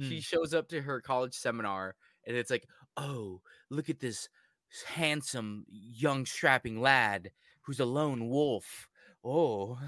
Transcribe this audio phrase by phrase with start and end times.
[0.00, 0.20] She Hmm.
[0.20, 1.94] shows up to her college seminar
[2.26, 2.66] and it's like,
[2.96, 4.28] "Oh, look at this
[4.86, 7.30] handsome young strapping lad
[7.62, 8.88] who's a lone wolf.
[9.24, 9.78] Oh,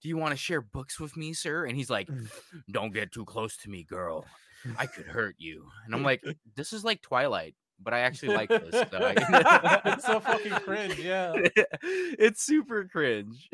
[0.00, 2.08] do you want to share books with me, sir?" And he's like,
[2.70, 4.26] "Don't get too close to me, girl.
[4.76, 6.22] I could hurt you." And I'm like,
[6.56, 10.98] "This is like Twilight, but I actually like this." So I- it's so fucking cringe.
[10.98, 11.32] Yeah.
[11.82, 13.48] it's super cringe.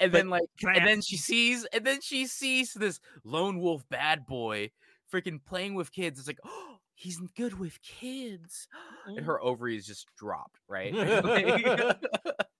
[0.00, 3.60] And But then like and ask- then she sees and then she sees this lone
[3.60, 4.70] wolf bad boy
[5.12, 6.18] freaking playing with kids.
[6.18, 8.66] It's like, oh, he's good with kids.
[9.06, 9.24] And mm.
[9.24, 10.94] her ovaries just dropped, right?
[11.24, 11.96] Like-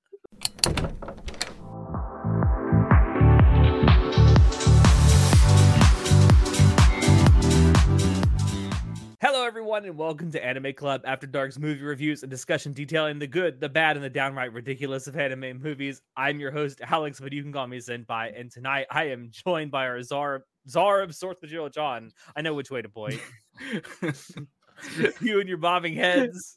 [9.23, 13.27] Hello, everyone, and welcome to Anime Club After Dark's movie reviews and discussion detailing the
[13.27, 16.01] good, the bad, and the downright ridiculous of anime movies.
[16.17, 18.41] I'm your host, Alex, but you can call me Senpai.
[18.41, 22.13] And tonight I am joined by our czar, czar of source material, Jon.
[22.35, 23.21] I know which way to point.
[25.21, 26.55] you and your bobbing heads.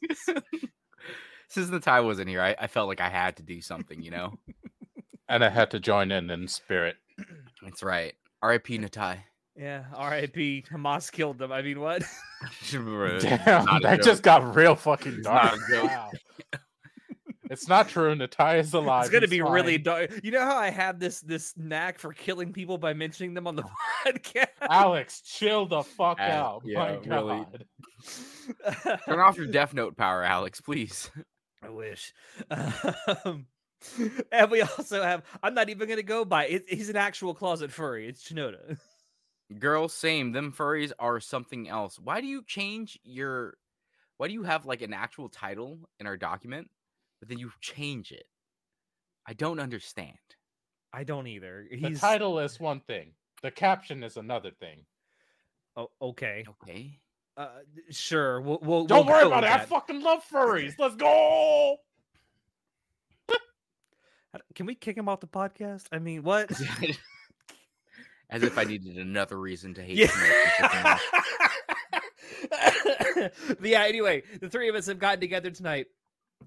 [1.48, 4.10] Since the tie wasn't here, I, I felt like I had to do something, you
[4.10, 4.38] know?
[5.28, 6.96] And I had to join in in spirit.
[7.62, 8.14] That's right.
[8.40, 8.78] R.I.P.
[8.78, 9.18] Natai.
[9.56, 10.64] Yeah, R.I.P.
[10.70, 11.52] Hamas killed them.
[11.52, 12.02] I mean, what?
[12.70, 12.82] Damn,
[13.82, 15.84] that just got real fucking It's not dark.
[15.84, 16.10] Wow.
[17.50, 18.14] it's not true.
[18.16, 19.04] Natai is alive.
[19.04, 19.82] It's gonna he's be really fine.
[19.84, 20.20] dark.
[20.24, 23.54] You know how I have this this knack for killing people by mentioning them on
[23.54, 23.62] the
[24.06, 24.46] podcast.
[24.60, 26.62] Alex, chill the fuck Uh, out.
[26.64, 27.46] yeah, My really.
[29.06, 31.10] Turn off your Death Note power, Alex, please.
[31.62, 32.12] I wish.
[32.50, 33.46] Um,
[34.32, 35.22] and we also have.
[35.42, 36.46] I'm not even gonna go by.
[36.46, 38.08] It, he's an actual closet furry.
[38.08, 38.78] It's Chanoda.
[39.58, 40.32] Girl, same.
[40.32, 41.98] Them furries are something else.
[41.98, 43.56] Why do you change your
[44.16, 46.70] why do you have like an actual title in our document,
[47.20, 48.26] but then you change it?
[49.26, 50.16] I don't understand.
[50.92, 51.66] I don't either.
[51.70, 53.12] The title is one thing.
[53.42, 54.84] The caption is another thing.
[55.76, 56.44] Oh, okay.
[56.48, 57.00] Okay.
[57.36, 57.48] Uh,
[57.90, 58.40] sure.
[58.40, 59.60] We'll, we'll Don't we'll worry about with it.
[59.60, 60.74] I fucking love furries.
[60.78, 61.78] Let's go.
[64.54, 65.86] Can we kick him off the podcast?
[65.92, 66.50] I mean, what?
[68.30, 70.98] As if I needed another reason to hate Yeah.
[73.62, 75.86] Yeah, anyway, the three of us have gotten together tonight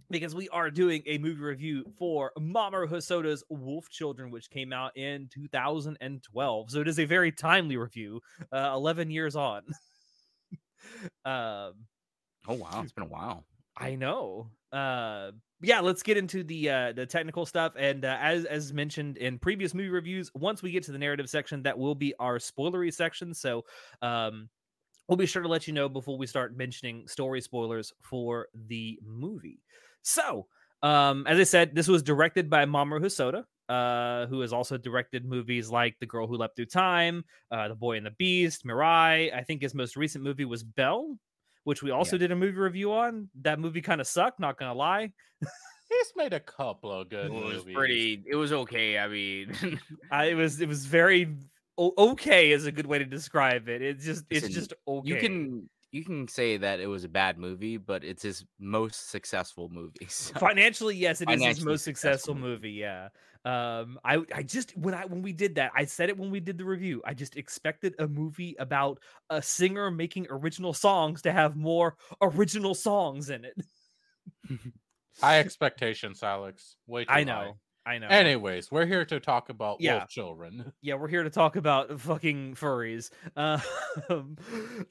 [0.09, 4.95] because we are doing a movie review for Mamoru Hosoda's Wolf Children, which came out
[4.95, 6.71] in 2012.
[6.71, 8.21] So it is a very timely review,
[8.51, 9.63] uh, 11 years on.
[11.25, 11.73] um,
[12.47, 13.45] Oh wow, it's been a while.
[13.75, 14.49] I know.
[14.71, 17.73] Uh, yeah, let's get into the uh, the technical stuff.
[17.77, 21.29] And uh, as as mentioned in previous movie reviews, once we get to the narrative
[21.29, 23.33] section, that will be our spoilery section.
[23.33, 23.65] So,
[24.01, 24.49] um,
[25.07, 28.99] we'll be sure to let you know before we start mentioning story spoilers for the
[29.03, 29.61] movie.
[30.03, 30.47] So,
[30.83, 33.43] um, as I said, this was directed by Mamoru Hosoda.
[33.69, 37.75] Uh, who has also directed movies like The Girl Who Leapt Through Time, uh, The
[37.75, 39.35] Boy and the Beast, Mirai.
[39.35, 41.17] I think his most recent movie was Belle,
[41.67, 43.27] which we also did a movie review on.
[43.41, 45.11] That movie kind of sucked, not gonna lie.
[45.41, 47.75] He's made a couple of good It was movies.
[47.75, 48.23] pretty.
[48.25, 48.97] It was okay.
[48.97, 49.77] I mean,
[50.11, 51.35] I, it was it was very
[51.77, 53.81] okay is a good way to describe it.
[53.81, 55.09] It's just it's Listen, just okay.
[55.09, 59.09] you can you can say that it was a bad movie, but it's his most
[59.09, 60.05] successful movie.
[60.09, 62.71] so- financially yes, it is his most successful successful movie.
[62.71, 63.09] Yeah.
[63.45, 66.39] Um, I I just when I when we did that, I said it when we
[66.39, 67.01] did the review.
[67.05, 68.99] I just expected a movie about
[69.29, 73.55] a singer making original songs to have more original songs in it.
[75.21, 76.75] High expectations, Alex.
[76.85, 77.53] Way too I high.
[77.87, 78.07] I know.
[78.07, 79.99] Anyways, we're here to talk about Yeah.
[79.99, 80.73] wolf children.
[80.81, 83.09] yeah, we're here to talk about fucking furries.
[83.37, 83.59] Uh,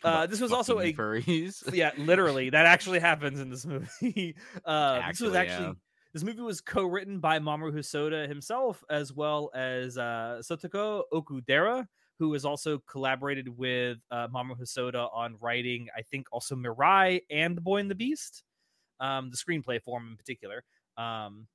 [0.03, 1.63] uh, this was also a furries.
[1.75, 4.35] yeah, literally that actually happens in this movie.
[4.65, 5.73] Uh, this was Actually, actually yeah.
[6.15, 11.87] this movie was co-written by Mamoru Hosoda himself as well as uh, Satoko Okudera,
[12.19, 17.55] who has also collaborated with uh, Mamoru Hosoda on writing, I think, also Mirai and
[17.57, 18.43] The Boy and the Beast,
[19.01, 20.65] um, the screenplay form in particular.
[20.97, 21.47] Um,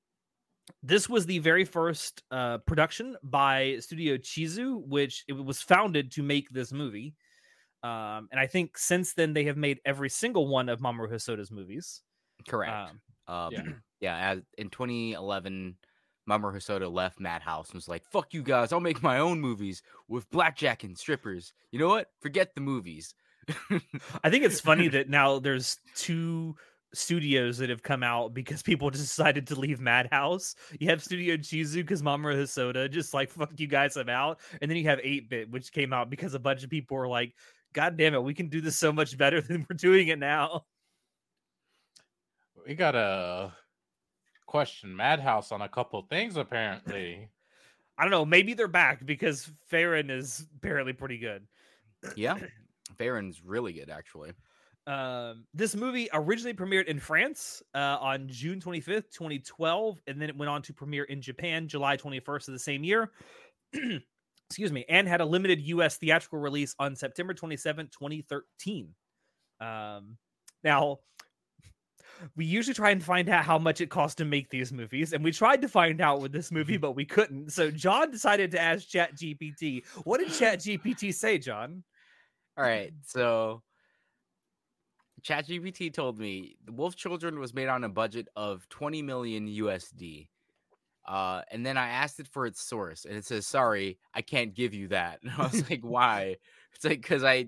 [0.83, 6.23] this was the very first uh, production by Studio Chizu, which it was founded to
[6.23, 7.13] make this movie.
[7.83, 11.51] Um, and I think since then they have made every single one of Mamoru Hosoda's
[11.51, 12.01] movies.
[12.47, 12.71] Correct.
[12.71, 13.63] Um, Um, Yeah.
[14.01, 14.31] yeah.
[14.31, 15.77] as, in 2011,
[16.29, 18.71] Mamoru Hosoda left Madhouse and was like, "Fuck you guys!
[18.71, 21.53] I'll make my own movies with blackjack and strippers.
[21.71, 22.07] You know what?
[22.21, 23.15] Forget the movies."
[24.23, 26.55] I think it's funny that now there's two
[26.93, 30.55] studios that have come out because people just decided to leave Madhouse.
[30.79, 34.39] You have Studio Chizu because Mamoru Hosoda just like fuck you guys, I'm out.
[34.61, 37.33] And then you have 8-Bit, which came out because a bunch of people were like,
[37.73, 40.65] God damn it, we can do this so much better than we're doing it now.
[42.65, 43.53] We got a
[44.45, 47.29] question Madhouse on a couple things, apparently.
[47.97, 51.45] I don't know, maybe they're back because Frieren is apparently pretty good.
[52.15, 52.39] Yeah,
[52.97, 54.31] Frieren's really good actually.
[54.87, 60.37] Um, this movie originally premiered in France uh, on June 25th, 2012, and then it
[60.37, 63.11] went on to premiere in Japan July 21st of the same year.
[64.49, 68.89] Excuse me, and had a limited US theatrical release on September 27, 2013.
[69.61, 70.17] Um,
[70.63, 70.99] now,
[72.35, 75.23] we usually try and find out how much it costs to make these movies, and
[75.23, 77.51] we tried to find out with this movie, but we couldn't.
[77.51, 79.85] So Jon decided to ask Chat GPT.
[80.03, 81.83] What did Chat GPT say, Jon?
[82.57, 83.61] All right, so
[85.23, 90.29] ChatGPT told me the Wolf Children was made on a budget of 20 million USD.
[91.07, 94.53] Uh, and then I asked it for its source, and it says, "Sorry, I can't
[94.53, 96.37] give you that." And I was like, "Why?"
[96.75, 97.43] It's like, "Cause I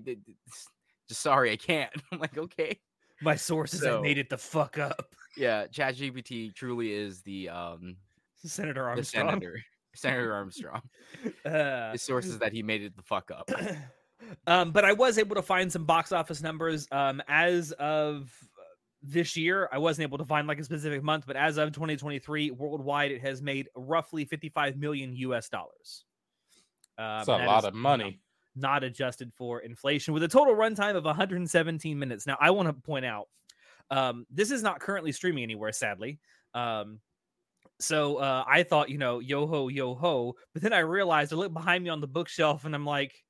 [1.08, 2.80] just sorry, I can't." I'm like, "Okay."
[3.22, 5.14] My sources so, I made it the fuck up.
[5.36, 7.96] Yeah, ChatGPT truly is the um
[8.36, 9.26] Senator Armstrong.
[9.26, 9.62] The senator,
[9.96, 10.82] Senator Armstrong.
[11.44, 13.50] Uh, His sources that he made it the fuck up.
[14.46, 18.30] Um, but I was able to find some box office numbers um, as of
[19.02, 19.68] this year.
[19.72, 23.20] I wasn't able to find like a specific month, but as of 2023, worldwide, it
[23.22, 26.04] has made roughly 55 million US dollars.
[26.98, 28.20] Um, That's a lot of money.
[28.56, 32.26] Not adjusted for inflation, with a total runtime of 117 minutes.
[32.26, 33.26] Now, I want to point out
[33.90, 36.20] um, this is not currently streaming anywhere, sadly.
[36.54, 37.00] Um,
[37.80, 40.36] so uh, I thought, you know, yo ho, yo ho.
[40.52, 43.24] But then I realized I looked behind me on the bookshelf and I'm like,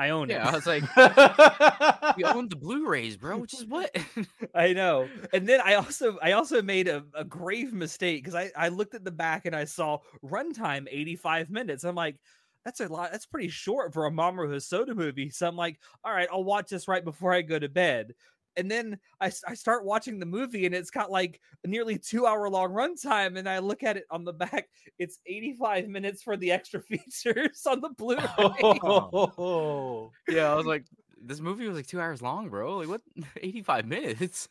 [0.00, 0.54] I own yeah, it.
[0.54, 3.36] I was like, we own the Blu-rays, bro.
[3.36, 3.94] Which is what
[4.54, 5.10] I know.
[5.34, 8.94] And then I also I also made a, a grave mistake because I I looked
[8.94, 11.84] at the back and I saw runtime 85 minutes.
[11.84, 12.16] I'm like,
[12.64, 13.12] that's a lot.
[13.12, 15.28] That's pretty short for a Mamoru Hosoda movie.
[15.28, 18.14] So I'm like, all right, I'll watch this right before I go to bed
[18.56, 22.26] and then I, I start watching the movie and it's got like a nearly two
[22.26, 24.68] hour long runtime and i look at it on the back
[24.98, 28.24] it's 85 minutes for the extra features on the blu-ray.
[28.62, 30.10] Oh.
[30.28, 30.84] yeah i was like
[31.20, 32.78] this movie was like two hours long bro.
[32.78, 33.02] Like what?
[33.36, 34.48] 85 minutes?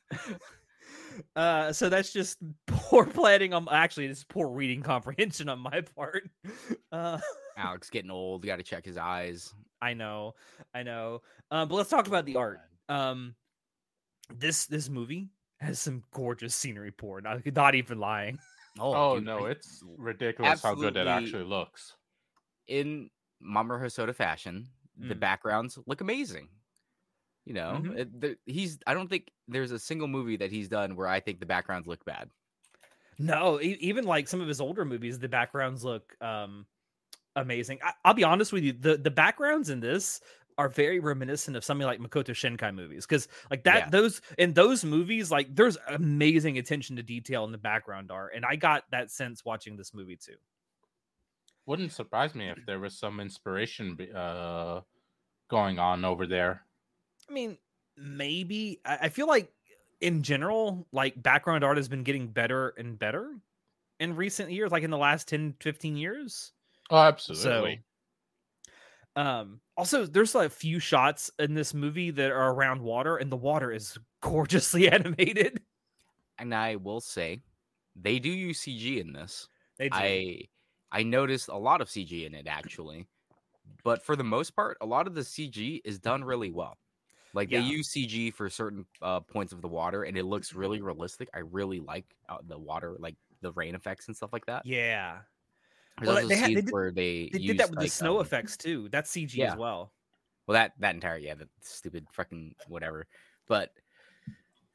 [1.36, 2.38] Uh so that's just
[2.68, 6.30] poor planning on actually it's poor reading comprehension on my part.
[6.92, 7.20] Uh
[7.58, 9.54] alex getting old got to check his eyes.
[9.82, 10.36] I know
[10.74, 11.22] i know.
[11.52, 12.60] Um but let's talk about the art.
[12.88, 13.36] Um
[14.34, 15.30] this this movie
[15.60, 17.26] has some gorgeous scenery porn.
[17.26, 18.40] I'm not even lying.
[18.80, 21.96] Oh, oh dude, no, it's ridiculous how good it actually looks.
[22.68, 23.10] In
[23.44, 24.68] Mamoru Hosoda fashion,
[25.02, 25.10] mm.
[25.10, 26.48] the backgrounds look amazing.
[27.46, 27.98] You know, mm-hmm.
[27.98, 28.78] it, the, he's.
[28.86, 31.88] I don't think there's a single movie that he's done where I think the backgrounds
[31.88, 32.30] look bad.
[33.18, 36.66] No, even like some of his older movies, the backgrounds look um
[37.36, 37.80] amazing.
[37.84, 40.22] I, will be honest with you, the the backgrounds in this
[40.60, 43.90] are very reminiscent of something like Makoto Shinkai movies because like that yeah.
[43.90, 48.44] those in those movies like there's amazing attention to detail in the background art and
[48.44, 50.36] I got that sense watching this movie too.
[51.66, 54.82] Wouldn't surprise me if there was some inspiration uh
[55.50, 56.66] going on over there.
[57.30, 57.58] I mean,
[57.96, 59.50] maybe I, I feel like
[60.02, 63.34] in general like background art has been getting better and better
[64.02, 66.52] in recent years like in the last 10 15 years.
[66.90, 67.76] Oh, absolutely.
[67.76, 67.82] So,
[69.16, 73.32] um, also, there's like a few shots in this movie that are around water, and
[73.32, 75.62] the water is gorgeously animated.
[76.38, 77.42] And I will say,
[77.96, 79.48] they do use CG in this.
[79.78, 79.98] They do.
[79.98, 80.42] I
[80.92, 83.08] I noticed a lot of CG in it actually,
[83.84, 86.78] but for the most part, a lot of the CG is done really well.
[87.34, 87.60] Like yeah.
[87.60, 91.30] they use CG for certain uh, points of the water, and it looks really realistic.
[91.34, 94.66] I really like uh, the water, like the rain effects and stuff like that.
[94.66, 95.20] Yeah,
[96.02, 97.92] there's well, they, had, they did, where they, they used, did that with like, the
[97.92, 98.90] snow um, effects too.
[98.92, 99.52] That's CG yeah.
[99.52, 99.92] as well.
[100.48, 103.08] Well, that that entire yeah, the stupid fucking whatever.
[103.48, 103.72] But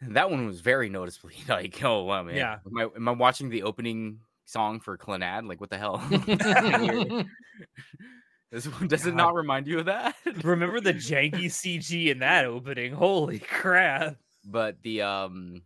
[0.00, 2.36] that one was very noticeably like, oh wow, man.
[2.36, 2.58] Yeah.
[2.66, 5.48] Am I, am I watching the opening song for Clannad?
[5.48, 6.02] Like, what the hell?
[8.54, 10.14] This Does, does it not remind you of that?
[10.44, 12.92] Remember the janky CG in that opening?
[12.92, 14.16] Holy crap!
[14.44, 15.60] But the um,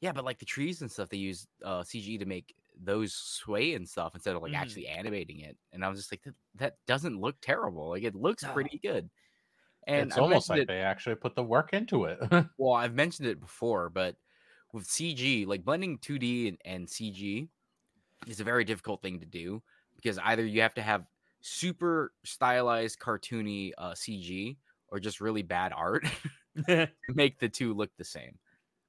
[0.00, 3.74] yeah, but like the trees and stuff, they use uh CG to make those sway
[3.74, 4.58] and stuff instead of like mm.
[4.58, 5.56] actually animating it.
[5.72, 7.90] And I was just like, that, that doesn't look terrible.
[7.90, 8.52] Like it looks no.
[8.52, 9.10] pretty good.
[9.86, 12.18] And it's I almost like it, they actually put the work into it.
[12.58, 14.16] well, I've mentioned it before, but
[14.72, 17.48] with CG, like blending 2D and, and CG
[18.26, 19.62] is a very difficult thing to do
[19.96, 21.04] because either you have to have
[21.40, 24.56] super stylized, cartoony uh, CG
[24.88, 26.06] or just really bad art
[26.66, 28.38] to make the two look the same.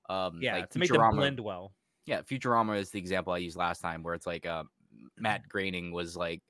[0.10, 1.74] Um, yeah, like to make them blend well
[2.06, 4.64] yeah, Futurama is the example I used last time, where it's like uh,
[5.18, 6.42] Matt Groening was like,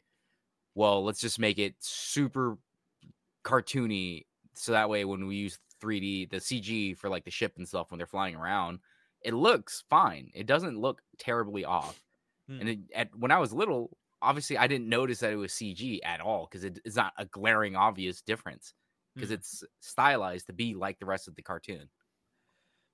[0.75, 2.57] "Well, let's just make it super
[3.43, 7.67] cartoony, so that way when we use 3D, the CG for like the ship and
[7.67, 8.79] stuff when they're flying around,
[9.21, 10.31] it looks fine.
[10.33, 12.01] It doesn't look terribly off."
[12.47, 12.59] Hmm.
[12.59, 15.99] And it, at, when I was little, obviously I didn't notice that it was CG
[16.03, 18.73] at all because it, it's not a glaring obvious difference.
[19.15, 19.33] because Mm.
[19.35, 21.87] it's stylized to be like the rest of the cartoon.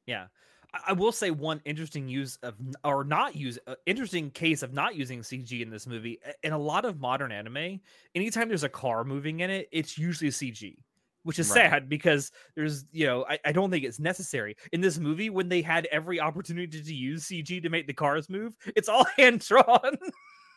[0.05, 0.27] Yeah.
[0.73, 4.95] I- will say one interesting use of or not use uh, interesting case of not
[4.95, 6.19] using CG in this movie.
[6.43, 7.79] In a lot of modern anime,
[8.15, 10.77] anytime there's a car moving in it, it's usually CG,
[11.23, 11.69] which is Right.
[11.71, 15.49] sad because there's you know I, I don't think it's necessary in this movie when
[15.49, 18.55] they had every opportunity to use CG to make the cars move.
[18.75, 19.97] It's all hand drawn.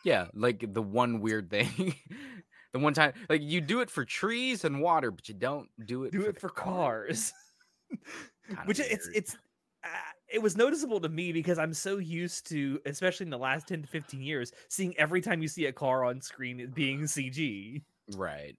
[0.05, 1.95] Yeah, like the one weird thing.
[2.73, 6.03] the one time like you do it for trees and water, but you don't do
[6.03, 6.73] it Do for it for car.
[7.07, 7.33] cars.
[8.47, 9.15] Kinda which it's weird.
[9.17, 9.37] it's uh,
[10.33, 13.83] it was noticeable to me because I'm so used to, especially in the last 10
[13.83, 17.83] to 15 years, seeing every time you see a car on screen it being CG.
[18.07, 18.57] right.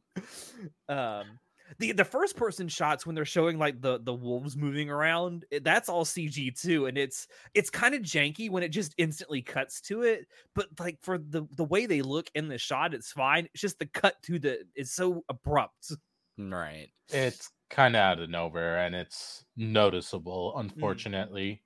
[0.88, 1.40] Um,
[1.78, 5.64] the the first person shots when they're showing like the the wolves moving around, it-
[5.64, 9.80] that's all CG too, and it's it's kind of janky when it just instantly cuts
[9.82, 10.26] to it.
[10.54, 13.46] But like for the the way they look in the shot, it's fine.
[13.54, 15.92] It's just the cut to the is so abrupt.
[16.38, 16.90] Right.
[17.08, 21.63] It's kind of out of nowhere and it's noticeable, unfortunately.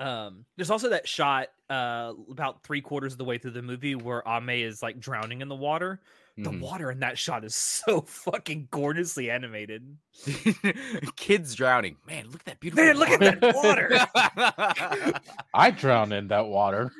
[0.00, 3.94] Um, there's also that shot uh about three quarters of the way through the movie
[3.96, 6.00] where Ame is like drowning in the water.
[6.36, 6.60] The Mhm.
[6.60, 9.96] water in that shot is so fucking gorgeously animated.
[11.16, 11.96] Kids drowning.
[12.06, 12.84] Man, look at that beautiful.
[12.84, 15.20] Man, look at that water.
[15.54, 16.92] I drown in that water.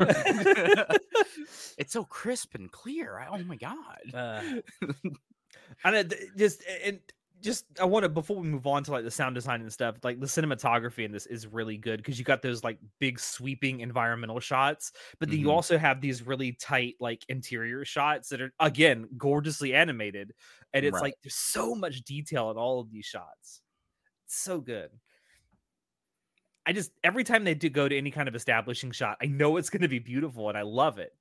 [1.78, 3.16] it's so crisp and clear.
[3.18, 3.98] I- Oh my god.
[4.12, 4.42] Uh,
[5.84, 6.98] and it, just and
[7.40, 9.96] just I want to before we move on to like the sound design and stuff,
[10.02, 13.80] like the cinematography in this is really good because you got those like big sweeping
[13.80, 15.50] environmental shots, but then you Mhm.
[15.50, 20.34] also have these really tight like interior shots that are again gorgeously animated,
[20.72, 21.02] and it's Right.
[21.02, 23.62] like there's so much detail in all of these shots.
[24.26, 25.00] It's so good.
[26.66, 29.56] I just every time they do go to any kind of establishing shot, I know
[29.56, 31.14] it's going to be beautiful, and I love it.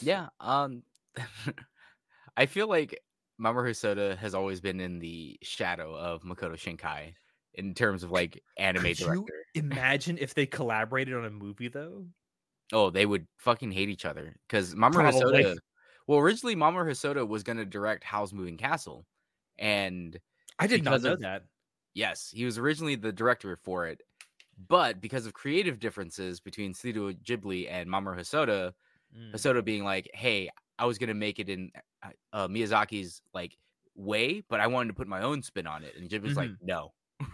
[0.00, 0.28] Yeah.
[0.40, 0.84] Um
[2.36, 3.00] I feel like
[3.40, 7.14] Mamoru Hosoda has always been in the shadow of Makoto Shinkai
[7.54, 9.44] in terms of like anime Could you director.
[9.54, 12.06] Imagine if they collaborated on a movie though.
[12.72, 15.44] Oh, they would fucking hate each other because Mamoru Probably.
[15.44, 15.56] Hosoda.
[16.06, 19.06] Well, originally Mamoru Hosoda was going to direct Howl's Moving Castle,
[19.58, 20.18] and
[20.58, 21.44] I did not know of- that.
[21.94, 24.02] yes, he was originally the director for it,
[24.68, 28.72] but because of creative differences between Studio Ghibli and Mamoru Hosoda,
[29.16, 29.32] Mm.
[29.32, 31.70] Hosoda being like, "Hey, I was gonna make it in
[32.02, 33.56] uh, uh, Miyazaki's like
[33.94, 36.92] way, but I wanted to put my own spin on it," and Ghibli's like, "No."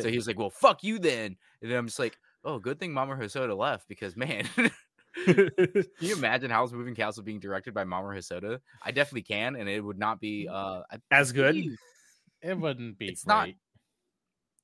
[0.00, 2.78] So he was like, "Well, fuck you then," and then I'm just like, "Oh, good
[2.78, 4.48] thing Mamoru Hosoda left because man."
[5.26, 5.50] Can
[6.00, 8.60] you imagine Howl's Moving Castle being directed by Mamoru Hosoda?
[8.82, 11.56] I definitely can, and it would not be uh As good.
[12.42, 13.56] It wouldn't be It's not- great.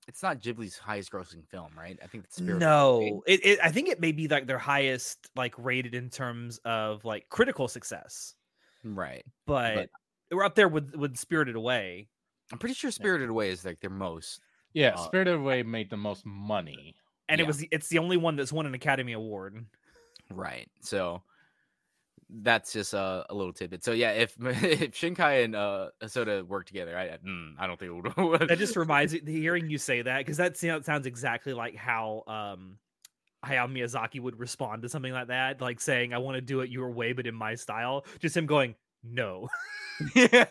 [0.08, 1.98] It's not Ghibli's highest grossing film, right?
[2.02, 2.70] I think it's Spirited Away.
[3.10, 3.58] No, it, it.
[3.62, 7.68] I think it may be like their highest like rated in terms of like critical
[7.68, 8.34] success,
[8.82, 9.24] Right.
[9.46, 9.90] but,
[10.30, 12.08] we're up there with with Spirited Away.
[12.52, 14.40] I'm pretty sure Spirited Away is like their most.
[14.74, 16.94] Yeah, Uh, Spirited Away made the most money.
[17.30, 19.64] And it was the- it's the only one that's won an Academy Award.
[20.30, 20.70] Right.
[20.80, 21.22] So
[22.30, 23.84] that's just uh, a little tidbit.
[23.84, 27.78] So yeah, if if Shinkai and uh Hosoda work together, I I- mm, I don't
[27.78, 28.40] think it would.
[28.48, 32.24] That just reminds me hearing you say that because that sounds sounds exactly like how
[32.26, 32.78] um
[33.44, 36.70] Hayao Miyazaki would respond to something like that, like saying, "I want to do it
[36.70, 39.48] your way, but in my style." Just him going, "No."
[40.14, 40.44] yeah.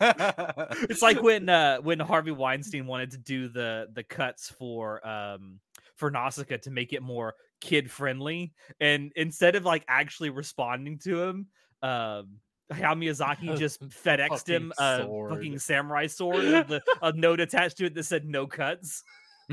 [0.88, 5.60] it's like when uh when Harvey Weinstein wanted to do the the cuts for um
[5.96, 11.22] for Nausicaa to make it more kid friendly, and instead of like actually responding to
[11.22, 11.46] him,
[11.82, 12.38] um
[12.72, 15.32] Hayao Miyazaki just FedExed him a sword.
[15.34, 19.02] fucking samurai sword with the, a note attached to it that said "no cuts."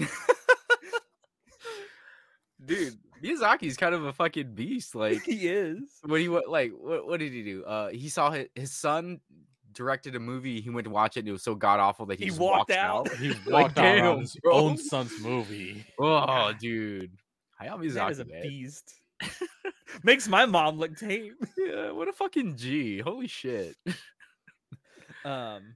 [2.63, 4.96] dude, Miyazaki's kind of a fucking beast.
[4.96, 5.79] Like he is.
[6.03, 7.63] what he what like what, what did he do?
[7.63, 9.20] Uh he saw his, his son
[9.72, 12.17] directed a movie, he went to watch it and it was so god awful that
[12.17, 13.12] he, He just walked walked out.
[13.12, 13.17] out.
[13.17, 14.53] He Like, walked out damn, on his bro.
[14.53, 15.86] own son's movie.
[16.00, 17.12] Oh dude.
[17.62, 18.41] Hayao Miyazaki That is a man.
[18.41, 18.94] beast.
[20.04, 21.36] Makes my mom look tame.
[21.58, 23.00] Yeah, what a fucking G.
[23.00, 23.75] Holy shit.
[25.24, 25.75] Um,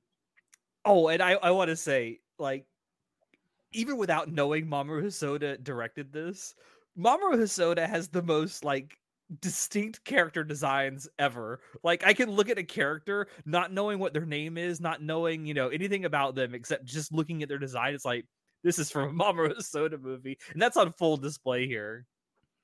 [0.85, 2.67] oh, and I I want to say like
[3.71, 6.53] even without knowing Mamoru Hosoda directed this,
[6.95, 8.95] Mamoru Hosoda has the most like
[9.41, 11.61] distinct character designs ever.
[11.83, 15.45] Like I can look at a character not knowing what their name is, not knowing,
[15.45, 17.93] you know, anything about them except just looking at their design.
[17.93, 18.25] It's like
[18.63, 22.05] this is from a Mamoru Hosoda movie, and that's on full display here.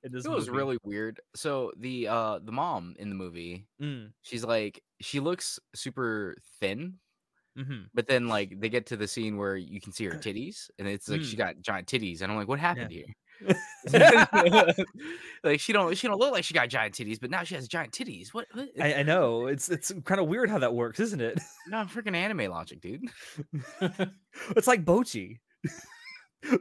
[0.05, 1.19] It was really weird.
[1.35, 6.99] So the uh the mom in the movie, Mm, she's like she looks super thin,
[7.57, 7.85] mhm.
[7.93, 10.87] but then like they get to the scene where you can see her titties, and
[10.87, 11.39] it's like she Mm.
[11.39, 13.05] got giant titties, and I'm like, what happened here?
[15.43, 17.67] like she don't she don't look like she got giant titties, but now she has
[17.67, 18.33] giant titties.
[18.33, 18.45] What?
[18.53, 18.69] what?
[18.79, 21.39] I, I know it's it's kind of weird how that works, isn't it?
[21.67, 23.01] No, freaking anime logic, dude.
[24.55, 25.39] It's like Bocchi.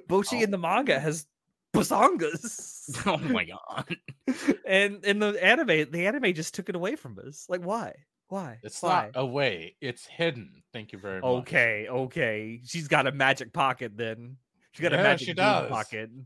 [0.08, 1.26] Bocchi in the manga has
[1.74, 3.96] basangas, oh my god.
[4.66, 7.46] and in the anime, the anime just took it away from us.
[7.48, 7.94] Like, why?
[8.28, 8.58] Why?
[8.62, 9.10] It's why?
[9.14, 9.76] not away.
[9.80, 10.62] It's hidden.
[10.72, 11.28] Thank you very much.
[11.28, 12.60] Okay, okay.
[12.64, 14.36] She's got a magic pocket then.
[14.72, 16.10] She got a magic pocket.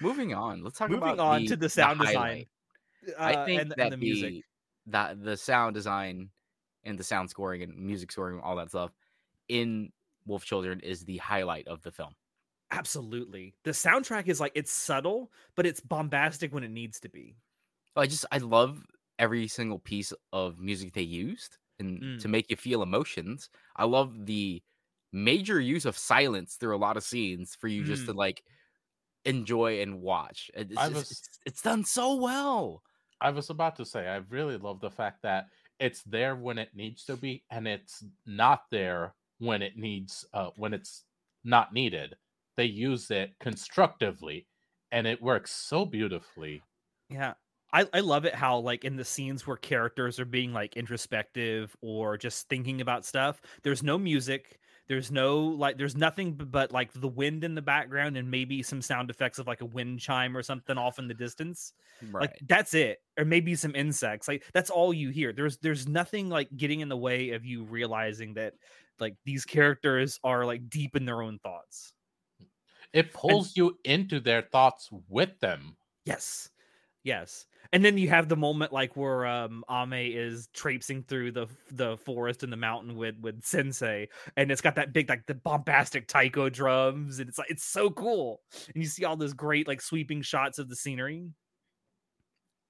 [0.00, 0.62] Moving on.
[0.62, 2.46] Let's talk Moving about on the- to the sound design.
[3.08, 4.44] Uh, I think and, that and the music.
[4.86, 6.30] that the sound design
[6.84, 8.92] and the sound scoring and music scoring, all that stuff
[9.48, 9.90] in
[10.26, 12.14] Wolf Children is the highlight of the film.
[12.70, 13.54] Absolutely.
[13.64, 17.36] The soundtrack is like it's subtle, but it's bombastic when it needs to be.
[17.96, 18.84] I just I love
[19.18, 22.20] every single piece of music they used and Mm.
[22.22, 23.48] to make you feel emotions.
[23.76, 24.62] I love the
[25.12, 28.42] major use of silence through a lot of scenes for you just to like
[29.24, 30.50] enjoy and watch.
[30.54, 32.82] It's, just- was- it's, it's done so well.
[33.20, 35.48] I was about to say, I really love the fact that
[35.80, 40.50] it's there when it needs to be, and it's not there when it needs, uh,
[40.56, 41.04] when it's
[41.44, 42.16] not needed.
[42.58, 44.48] They use it constructively,
[44.90, 46.60] and it works so beautifully.
[47.08, 47.34] Yeah.
[47.72, 51.76] I, I love it how like in the scenes where characters are being like introspective
[51.82, 54.58] or just thinking about stuff, there's no music.
[54.88, 58.82] There's no like there's nothing but like the wind in the background and maybe some
[58.82, 61.74] sound effects of like a wind chime or something off in the distance.
[62.10, 62.22] Right.
[62.22, 62.98] Like that's it.
[63.16, 64.26] Or maybe some insects.
[64.26, 65.32] Like that's all you hear.
[65.32, 68.54] There's there's nothing like getting in the way of you realizing that
[68.98, 71.92] like these characters are like deep in their own thoughts.
[72.92, 75.76] It pulls you into their thoughts with them.
[76.04, 76.50] Yes.
[77.04, 77.46] Yes.
[77.72, 81.96] And then you have the moment like where um Ame is traipsing through the the
[81.98, 86.08] forest and the mountain with with Sensei and it's got that big like the bombastic
[86.08, 88.40] taiko drums and it's like it's so cool.
[88.74, 91.30] And you see all those great like sweeping shots of the scenery.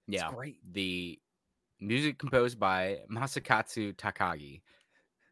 [0.08, 0.30] It's yeah.
[0.32, 0.58] great.
[0.72, 1.18] The
[1.80, 4.62] music composed by Masakatsu Takagi.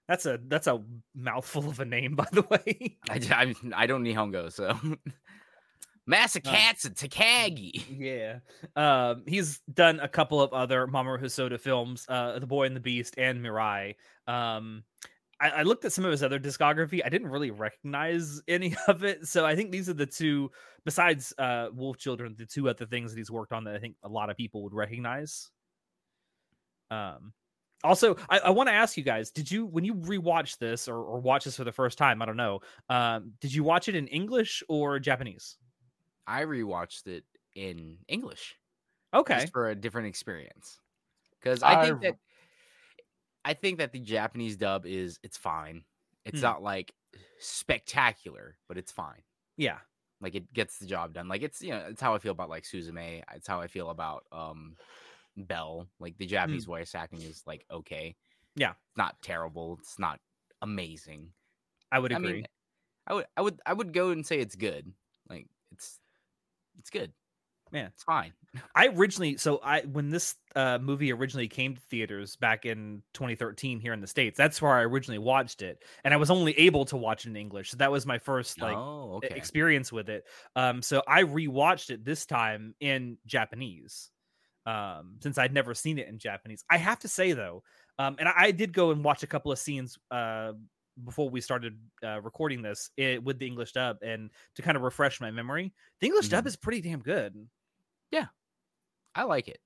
[0.08, 0.82] That's a that's a
[1.14, 2.96] mouthful of a name by the way.
[3.10, 4.78] I, I, I don't need Hongo, so
[6.08, 7.84] Masakatsu Takagi.
[7.98, 8.38] yeah.
[8.76, 12.80] Um he's done a couple of other Mamoru Hosoda films, uh The Boy and the
[12.80, 13.96] Beast and Mirai.
[14.28, 14.84] Um
[15.40, 17.02] I, I looked at some of his other discography.
[17.04, 19.26] I didn't really recognize any of it.
[19.26, 20.50] So I think these are the two,
[20.84, 23.96] besides uh Wolf Children, the two other things that he's worked on that I think
[24.04, 25.50] a lot of people would recognize.
[26.92, 27.32] Um
[27.84, 30.96] also I, I want to ask you guys, did you when you rewatch this or,
[30.96, 33.94] or watch this for the first time, I don't know, um, did you watch it
[33.94, 35.56] in English or Japanese?
[36.26, 38.56] I rewatched it in English.
[39.14, 39.40] Okay.
[39.40, 40.78] just for a different experience.
[41.40, 42.16] Because I think I've- that
[43.44, 45.84] I think that the Japanese dub is it's fine.
[46.24, 46.44] It's Hmm.
[46.46, 46.92] not like
[47.38, 49.22] spectacular, but it's fine.
[49.56, 49.78] Yeah.
[50.20, 51.28] Like it gets the job done.
[51.28, 53.22] Like it's you know it's how I feel about like Suzume.
[53.34, 54.76] It's how I feel about um
[55.36, 55.86] Bell.
[56.00, 58.16] Like the Japanese voice acting is like okay.
[58.54, 58.70] Yeah.
[58.70, 59.78] It's not terrible.
[59.80, 60.20] It's not
[60.62, 61.28] amazing.
[61.92, 62.32] I would I agree.
[62.32, 62.46] mean,
[63.06, 64.92] I would I would I would go and say it's good.
[65.28, 65.98] Like it's
[66.78, 67.12] it's good.
[67.72, 67.88] Yeah.
[67.88, 68.32] It's fine.
[68.74, 73.80] I originally so I when this uh movie originally came to theaters back in 2013
[73.80, 76.84] here in the states, that's where I originally watched it, and I was only able
[76.86, 77.70] to watch it in English.
[77.70, 79.34] So that was my first like oh, okay.
[79.36, 80.24] experience with it.
[80.54, 84.10] Um, so I rewatched it this time in Japanese,
[84.66, 86.64] um, since I'd never seen it in Japanese.
[86.70, 87.62] I have to say though,
[87.98, 90.52] um, and I, I did go and watch a couple of scenes uh
[91.04, 94.82] before we started uh, recording this it, with the English dub, and to kind of
[94.82, 96.48] refresh my memory, the English dub Mhm.
[96.48, 97.48] is pretty damn good.
[98.10, 98.28] Yeah,
[99.14, 99.60] I like it.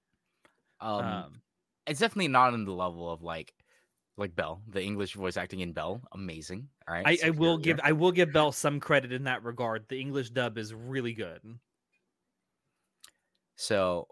[0.80, 1.42] Um, Um,
[1.86, 3.54] it's definitely not on the level of like
[4.16, 6.70] like Bell, the English voice acting in Bell, amazing.
[6.88, 9.88] All right, I, I will give I will give Bell some credit in that regard.
[9.88, 11.58] The English dub is really good.
[13.56, 14.08] So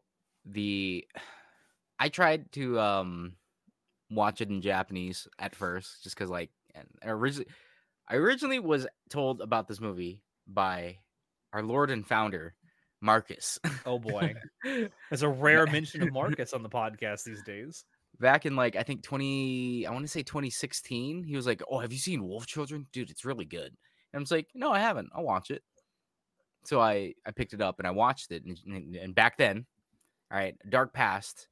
[0.48, 1.06] the
[2.00, 3.32] I tried to um
[4.10, 7.48] watch it in Japanese at first, just because like and originally
[8.08, 10.98] I originally was told about this movie by
[11.52, 12.54] our Lord and Founder
[13.00, 13.58] Marcus.
[13.84, 14.34] Oh boy,
[14.64, 17.84] there's a rare mention of Marcus on the podcast these days.
[18.20, 21.78] back in like I think 20 I want to say 2016 he was like oh
[21.78, 22.86] have you seen Wolf Children?
[22.92, 23.76] Dude it's really good.
[24.12, 25.10] And I was like no I haven't.
[25.14, 25.62] I'll watch it.
[26.64, 29.66] So I I picked it up and I watched it and, and, and back then
[30.30, 31.48] all right dark past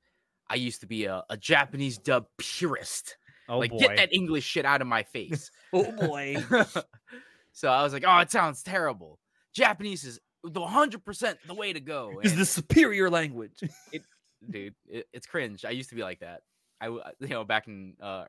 [0.49, 3.17] I used to be a, a Japanese dub purist
[3.49, 6.37] Oh like boy, get that English shit out of my face oh boy.
[7.53, 9.19] so I was like oh it sounds terrible
[9.55, 13.59] Japanese is the 100% the way to go is the superior language.
[14.51, 14.75] dude.
[14.87, 15.65] It, it's cringe.
[15.65, 16.43] I used to be like that.
[16.81, 18.27] I, w- you know, back in uh,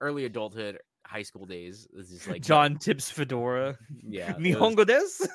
[0.00, 1.86] early adulthood, high school days.
[1.92, 3.76] This is like no, Jon Tips Fedora.
[4.02, 5.28] yeah, it was- Nihongo desu?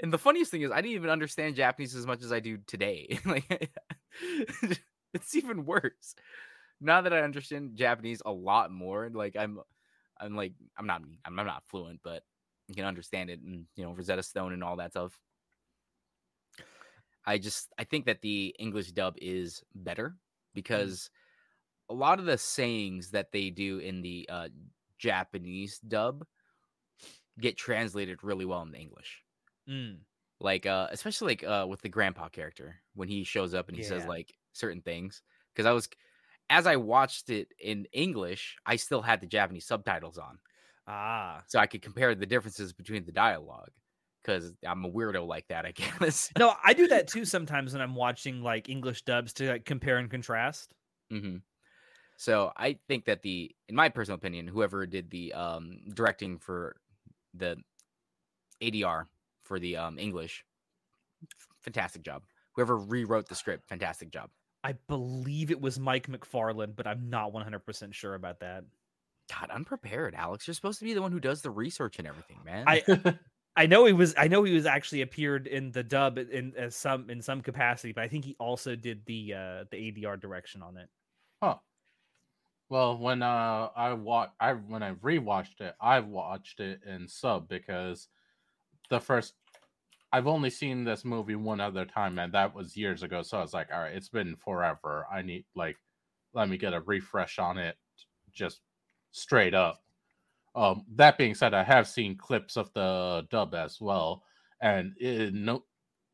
[0.00, 2.58] And the funniest thing is, I didn't even understand Japanese as much as I do
[2.66, 3.18] today.
[3.24, 3.70] like,
[5.14, 6.14] it's even worse
[6.80, 9.10] now that I understand Japanese a lot more.
[9.12, 9.58] Like, I'm,
[10.20, 12.22] I'm like, I'm not, I'm, I'm not fluent, but
[12.68, 15.18] you can understand it, and you know, Rosetta Stone and all that stuff.
[17.26, 20.14] I just, I think that the English dub is better
[20.54, 21.10] because
[21.90, 24.48] a lot of the sayings that they do in the uh,
[24.98, 26.24] Japanese dub
[27.38, 29.22] get translated really well in the English.
[29.68, 29.98] Mm.
[30.40, 33.82] Like uh especially like uh with the grandpa character when he shows up and he
[33.82, 35.22] says like certain things
[35.56, 35.88] cuz I was
[36.50, 40.38] as I watched it in English, I still had the Japanese subtitles on
[40.86, 41.44] Ah.
[41.46, 43.70] so I could compare the differences between the dialogue
[44.24, 46.30] cuz I'm a weirdo like that, I guess.
[46.38, 49.98] No, I do that too sometimes when I'm watching like English dubs to like compare
[49.98, 50.72] and contrast.
[51.10, 51.36] hmm
[52.16, 56.76] So I think that the, in my personal opinion, whoever did the um, directing for
[57.34, 57.56] the
[58.60, 59.06] ADR
[59.48, 60.44] for the um, English,
[61.62, 62.22] fantastic job.
[62.54, 64.30] Whoever rewrote the script, fantastic job.
[64.62, 68.64] I believe it was Mike McFarland, but I'm not 100% sure about that.
[69.30, 70.46] God, unprepared, Alex.
[70.46, 72.64] You're supposed to be the one who does the research and everything, man.
[72.66, 73.18] I
[73.56, 76.76] I know he was I know he was actually appeared in the dub in as
[76.76, 80.62] some in some capacity, but I think he also did the uh the ADR direction
[80.62, 80.88] on it.
[81.42, 81.56] Huh.
[82.70, 87.48] Well, when uh I watch I when I rewatched it, I watched it in sub
[87.48, 88.08] because
[88.90, 89.34] the first
[90.12, 93.22] I've only seen this movie one other time and that was years ago.
[93.22, 95.06] So I was like, all right, it's been forever.
[95.12, 95.76] I need like
[96.34, 97.76] let me get a refresh on it
[98.32, 98.60] just
[99.12, 99.82] straight up.
[100.54, 104.22] Um that being said, I have seen clips of the dub as well.
[104.60, 105.64] And it, no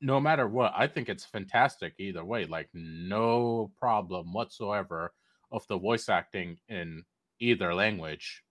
[0.00, 2.44] no matter what, I think it's fantastic either way.
[2.46, 5.12] Like no problem whatsoever
[5.52, 7.04] of the voice acting in
[7.40, 8.42] either language.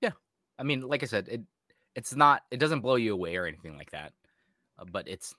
[0.00, 0.12] Yeah.
[0.58, 1.40] I mean, like I said, it
[1.94, 4.12] it's not, it doesn't blow you away or anything like that,
[4.78, 5.34] uh, but it's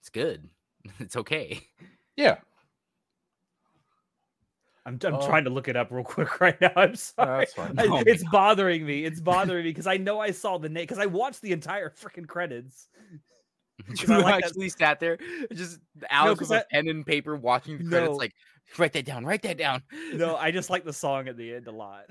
[0.00, 0.48] it's good.
[1.00, 1.60] It's okay.
[2.16, 2.36] Yeah.
[4.84, 5.26] I'm, I'm Oh.
[5.26, 6.70] trying to look it up real quick right now.
[6.76, 7.40] I'm sorry.
[7.40, 7.78] that's fine.
[7.78, 9.04] I- Oh my it's bothering me.
[9.04, 11.90] It's bothering me because I know I saw the name because I watched the entire
[11.90, 12.88] freaking credits.
[13.88, 15.18] You I like that- actually sat there,
[15.52, 18.16] just Alex 'cause with a I- pen and paper watching the credits, No.
[18.16, 18.32] like
[18.78, 19.82] write that down, write that down.
[20.14, 22.04] No, I just like the song at the end a lot.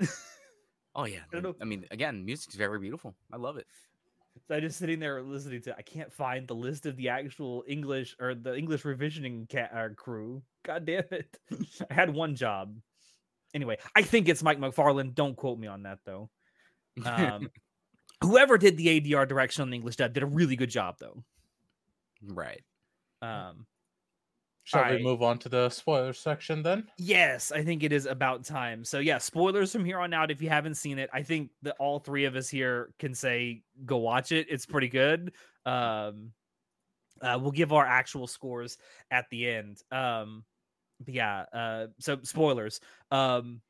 [0.96, 1.54] Oh yeah, know.
[1.60, 3.14] I mean, again, music's very beautiful.
[3.30, 3.66] I love it.
[4.48, 5.76] So I just sitting there listening to.
[5.76, 9.88] I can't find the list of the actual English or the English revisioning ca- uh,
[9.94, 10.42] crew.
[10.64, 11.38] God damn it!
[11.90, 12.74] I had one job.
[13.54, 15.14] Anyway, I think it's Mike McFarland.
[15.14, 16.30] Don't quote me on that though.
[17.04, 17.50] Um,
[18.22, 21.22] whoever did the ADR direction on the English dub did a really good job though.
[22.22, 22.62] right.
[23.20, 23.66] Um,
[24.66, 24.98] Shall Alright.
[24.98, 26.88] we move on to the spoiler section then?
[26.98, 28.84] yes, I think it is about time.
[28.84, 30.32] So yeah, spoilers from here on out.
[30.32, 33.62] If you haven't seen it, I think that all three of us here can say
[33.84, 34.48] go watch it.
[34.50, 35.34] It's pretty good.
[35.64, 36.32] Um,
[37.22, 38.76] uh, we'll give our actual scores
[39.12, 39.82] at the end.
[39.92, 40.42] Um,
[40.98, 41.44] but yeah.
[41.52, 42.80] Uh, so spoilers.
[43.12, 43.60] Um,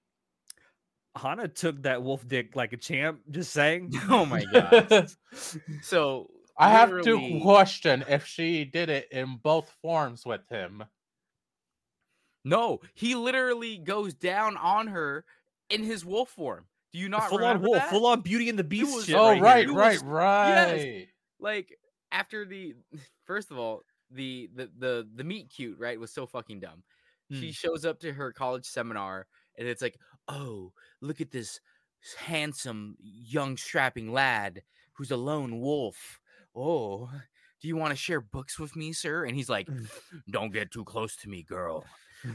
[1.15, 3.21] Hana took that wolf dick like a champ.
[3.31, 3.93] Just saying.
[4.09, 5.11] Oh my god.
[5.83, 10.85] So I have to question if she did it in both forms with him.
[12.45, 15.25] No, he literally goes down on her
[15.69, 16.67] in his wolf form.
[16.93, 17.91] Do you not full on remember wolf, that?
[17.91, 18.95] full on Beauty and the Beast.
[18.95, 19.71] was- shit oh, right, right, here.
[19.71, 21.09] It right, was- right.
[21.41, 21.79] like
[22.13, 22.75] after the
[23.25, 26.83] first of all, the the the the meet cute right was so fucking dumb.
[27.33, 27.55] She Mm.
[27.57, 29.27] shows up to her college seminar
[29.59, 31.61] and it's like, oh, look at this
[32.17, 36.21] handsome young strapping lad who's a lone wolf.
[36.57, 37.11] Oh,
[37.61, 39.25] do you want to share books with me, sir?
[39.25, 39.89] And he's like, mm.
[40.31, 41.85] don't get too close to me, girl.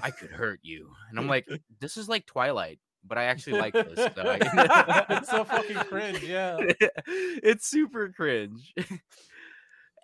[0.02, 0.92] I could hurt you.
[1.10, 1.48] And I'm like,
[1.80, 4.00] this is like Twilight, but I actually like this.
[4.18, 6.58] I- it's so fucking cringe, yeah.
[7.08, 8.74] it's super cringe.
[8.78, 8.88] and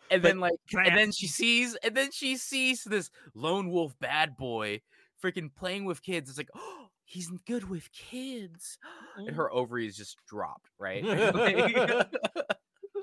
[0.10, 3.94] But then like and a- then she sees and then she sees this lone wolf
[4.00, 4.82] bad boy
[5.24, 6.30] freaking playing with kids.
[6.30, 8.78] It's like, oh, he's good with kids.
[9.18, 9.36] And mm.
[9.36, 11.04] her ovaries just dropped, right?
[11.04, 12.08] Like-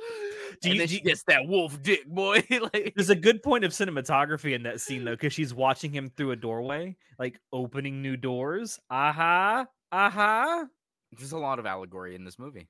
[0.60, 2.44] Do and you- then she gets that wolf dick, boy.
[2.72, 6.10] like There's a good point of cinematography in that scene though, because she's watching him
[6.16, 8.78] through a doorway, like opening new doors.
[8.90, 10.64] Aha, aha.
[11.12, 12.68] there's a lot of allegory in this movie.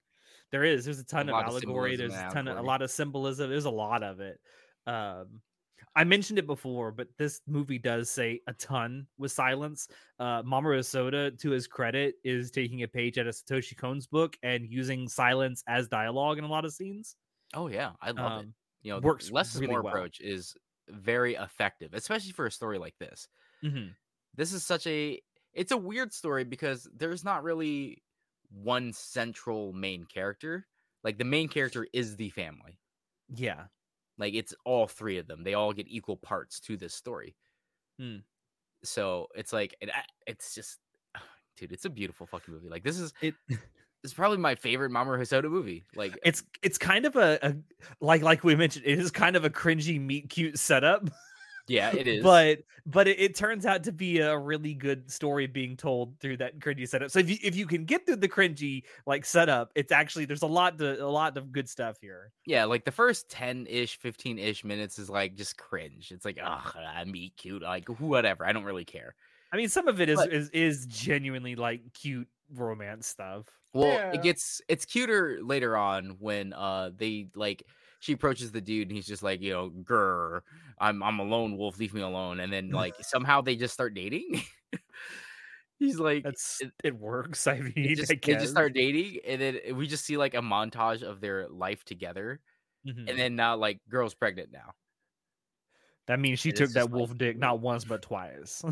[0.51, 0.85] There is.
[0.85, 1.97] There's a ton A of lot of allegory.
[1.97, 3.51] There's a ton of a lot of symbolism.
[3.51, 4.38] There's a lot of it.
[4.87, 5.40] Um,
[5.97, 9.88] I mentioned it before, but this movie does say a ton with silence.
[10.18, 14.37] Uh, Mamoru Soda, to his credit, is taking a page out of Satoshi Kon's book
[14.42, 17.16] and using silence as dialogue in a lot of scenes.
[17.52, 18.46] Oh yeah, I love it.
[18.46, 19.94] Um, You know, works the less is really more well.
[19.94, 20.57] approach is
[20.88, 23.28] very effective, especially for a story like this.
[23.62, 23.96] mhm.
[24.35, 25.20] this is such a
[25.52, 28.02] it's a weird story because there's not really
[28.50, 30.66] one central main character
[31.02, 32.78] like the main character is the family
[33.28, 33.68] Yeah.
[34.18, 35.42] Like it's all three of them.
[35.44, 37.37] They all get equal parts to this story.
[37.98, 38.18] Hmm.
[38.83, 39.90] So it's like it,
[40.26, 40.78] it's just,
[41.57, 42.68] dude, it's a beautiful fucking movie.
[42.68, 43.35] Like this is It
[44.04, 45.84] it's probably my favorite Mamoru Hosoda movie.
[45.96, 47.54] Like it's it's kind of a, a
[48.00, 51.08] like like we mentioned, it is kind of a cringy meet cute setup.
[51.66, 52.22] yeah, it is.
[52.22, 56.36] but but it, it turns out to be a really good story being told through
[56.36, 57.10] that cringy setup.
[57.10, 60.42] So if you if you can get through the cringy like setup, it's actually there's
[60.42, 62.30] a lot to a lot of good stuff here.
[62.46, 66.12] yeah, like the first ten ish, fifteen ish minutes is like just cringe.
[66.12, 66.72] It's like, oh,
[67.06, 68.44] meet cute, like whatever.
[68.44, 69.14] I don't really care.
[69.50, 73.46] I mean, some of it is But- is is genuinely like cute romance stuff.
[73.72, 74.12] Well, Yeah.
[74.12, 77.64] it gets it's cuter later on when uh they like
[78.00, 80.40] she approaches the dude and he's just like, you know, grr,
[80.78, 82.40] I'm I'm a lone wolf, leave me alone.
[82.40, 84.42] And then like somehow they just start dating.
[85.78, 87.46] he's like That's it- it, works.
[87.48, 90.34] I mean, they just, I they just start dating and then we just see like
[90.34, 92.40] a montage of their life together.
[92.86, 93.08] Mhm.
[93.10, 94.72] And then now like girl's pregnant now.
[96.06, 98.62] that means she and took that just like- wolf dick not once but twice.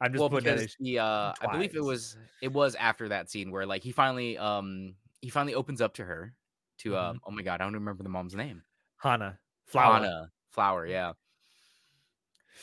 [0.00, 3.08] I'm just well, putting because as- he uh I believe it was it was after
[3.08, 6.34] that scene where like he finally um he finally opens up to her
[6.78, 6.98] to Mhm.
[7.10, 8.62] um oh my god, I don't remember the mom's name.
[8.96, 9.94] Hana flower.
[9.94, 11.12] Hana flower, yeah,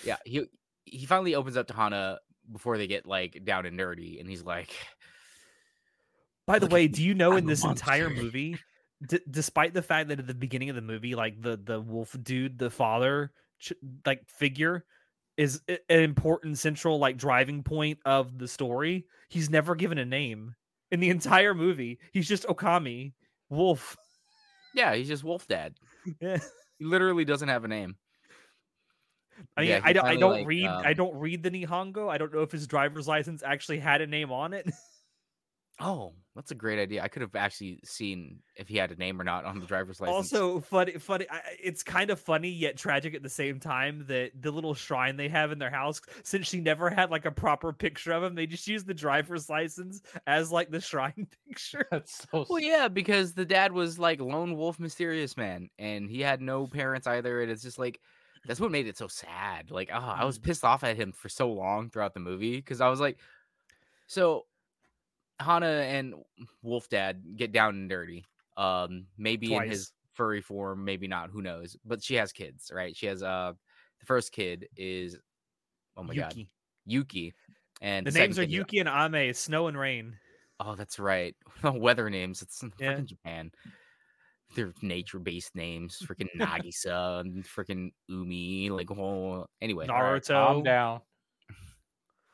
[0.03, 0.17] yeah.
[0.25, 0.45] He
[0.85, 2.19] he finally opens up to Hana
[2.51, 4.73] before they get like down and nerdy, and he's like,
[6.45, 8.57] By the way, do you know I'm in this entire movie,
[9.05, 12.15] d- despite the fact that at the beginning of the movie, like the the wolf
[12.23, 13.73] dude, the father, ch-
[14.05, 14.85] like figure,
[15.37, 19.05] is an important central like driving point of the story.
[19.29, 20.55] He's never given a name
[20.91, 21.99] in the entire movie.
[22.11, 23.13] He's just Okami,
[23.49, 23.95] wolf.
[24.73, 25.75] yeah, he's just Wolf Dad.
[26.21, 26.37] Yeah.
[26.79, 27.97] He literally doesn't have a name.
[29.57, 32.09] I mean, Yeah, I don't, I don't like, read, I um, don't read the Nihongo.
[32.09, 34.67] I don't know if his driver's license actually had a name on it.
[35.79, 37.03] Oh, that's a great idea.
[37.03, 40.01] I could have actually seen if he had a name or not on the driver's
[40.01, 40.33] license.
[40.33, 41.29] Also, funny, funny.
[41.29, 44.73] I- I- It's kind of funny yet tragic at the same time that the little
[44.73, 48.23] shrine they have in their house, since she never had like a proper picture of
[48.23, 51.85] him, they just use the driver's license as like the shrine picture.
[51.91, 52.47] That's so.
[52.49, 56.65] Well, yeah, because the dad was like lone wolf, mysterious man, and he had no
[56.65, 57.41] parents either.
[57.41, 57.99] And it's just like
[58.45, 59.69] that's what made it so sad.
[59.69, 60.43] Like, oh, I was Mm.
[60.43, 63.19] pissed off at him for so long throughout the movie because I was like,
[64.07, 64.45] so
[65.39, 66.15] Hana and
[66.61, 68.25] Wolf Dad get down and dirty.
[68.57, 71.29] Um, maybe in his furry form, maybe not.
[71.29, 71.77] Who knows?
[71.85, 72.95] But she has kids, right?
[72.95, 73.53] She has uh,
[73.99, 75.17] the first kid is
[75.95, 76.49] oh my god, Yuki.
[76.85, 77.33] Yuki,
[77.81, 80.15] and The second names are kid is- Yuki and Ame, snow and rain.
[80.59, 81.35] Oh, that's right.
[81.63, 82.41] Weather names.
[82.41, 82.95] It's in Yeah.
[82.95, 83.51] freaking Japan.
[84.55, 85.99] They're nature-based names.
[86.03, 88.69] Freaking Nagisa and freaking Umi.
[88.71, 91.01] Like, oh, anyway, All right, calm down.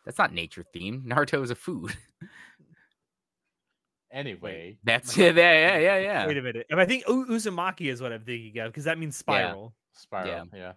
[0.06, 1.04] that's not nature themed.
[1.06, 1.92] Naruto is a food.
[4.14, 6.28] Anyway, That's yeah, yeah, yeah, yeah.
[6.28, 6.68] Wait a minute.
[6.72, 10.48] I think U- Uzumaki is what I'm thinking of because that means spiral spiral.
[10.54, 10.74] Yeah.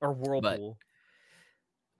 [0.00, 0.78] or whirlpool.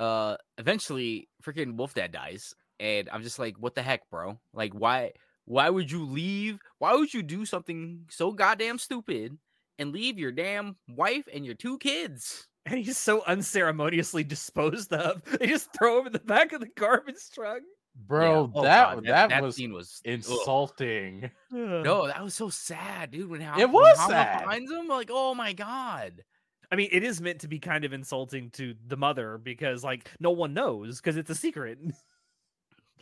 [0.00, 4.38] Uh, eventually, freaking Wolf Dad dies, and I'm just like, what the heck, bro?
[4.52, 5.12] Like, why?
[5.46, 6.58] Why would you leave?
[6.78, 9.36] Why would you do something so goddamn stupid
[9.78, 12.48] and leave your damn wife and your two kids?
[12.66, 15.22] And he's so unceremoniously disposed of.
[15.38, 17.60] They just throw him in the back of the garbage truck.
[17.94, 18.60] Bro, Yeah.
[18.60, 20.12] Oh, that, God, that was scene was ugh.
[20.14, 21.30] insulting.
[21.50, 23.30] No, that was so sad, dude.
[23.30, 24.44] When Hal, It when was Hana sad.
[24.44, 26.24] finds him, like, oh my god.
[26.72, 30.10] I mean, it is meant to be kind of insulting to the mother because, like,
[30.18, 31.78] no one knows because it's a secret.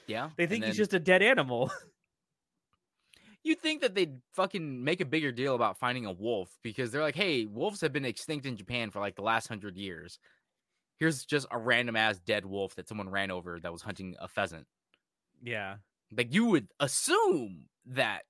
[0.09, 1.71] Yeah, They and think he's just a dead animal.
[3.45, 7.03] You'd think that they'd fucking make a bigger deal about finding a wolf because they're
[7.03, 10.19] like, hey, wolves have been extinct in Japan for like the last hundred years.
[10.99, 14.27] Here's just a random ass dead wolf that someone ran over that was hunting a
[14.29, 14.67] pheasant.
[15.43, 15.77] Yeah,
[16.17, 18.23] Like you would assume that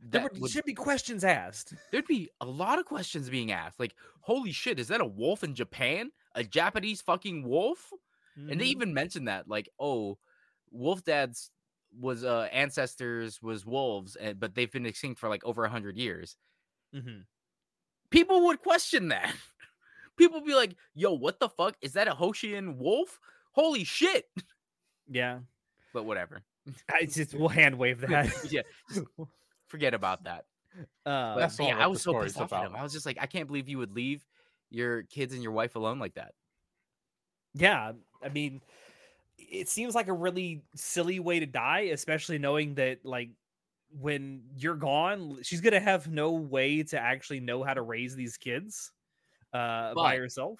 [0.00, 1.74] there that would, would- should be questions asked.
[1.92, 3.78] there'd be a lot of questions being asked.
[3.80, 6.10] Like, holy shit, is that a wolf in Japan?
[6.34, 7.92] A Japanese fucking wolf?
[8.36, 8.76] And they Mhm.
[8.76, 10.16] even mentioned that, like, oh,
[10.70, 11.50] wolf dads
[11.98, 15.96] was uh ancestors was wolves, and but they've been extinct for like over a hundred
[15.96, 16.36] years.
[16.94, 17.24] Mhm.
[18.10, 19.34] People would question that.
[20.16, 21.76] People be like, yo, what the fuck?
[21.80, 23.18] Is that a Hoshian wolf?
[23.52, 24.26] Holy shit.
[25.08, 25.40] yeah,
[25.94, 26.42] But whatever.
[26.90, 28.30] I just we'll hand wave that.
[28.50, 28.62] yeah,
[29.68, 30.44] forget about that.
[31.06, 32.76] uh, But That's all yeah, I was so pissed off at him.
[32.76, 34.24] I was just like, I can't believe you would leave
[34.70, 36.32] your kids and your wife alone like that.
[37.54, 38.60] yeah, I mean,
[39.38, 43.30] it seems like a really silly way to die, especially knowing that like
[43.98, 48.36] when you're gone, she's gonna have no way to actually know how to raise these
[48.36, 48.92] kids
[49.54, 50.58] uh, by But- herself.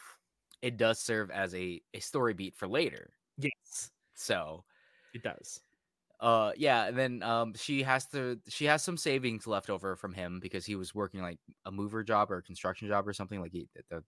[0.60, 3.10] It does serve as a, a story beat for later.
[3.36, 4.64] Yes, So
[5.14, 5.60] it does.
[6.20, 10.12] uh yeah and then um she has to she has some savings left over from
[10.12, 13.40] him because he was working like a mover job or a construction job or something
[13.40, 14.02] like he the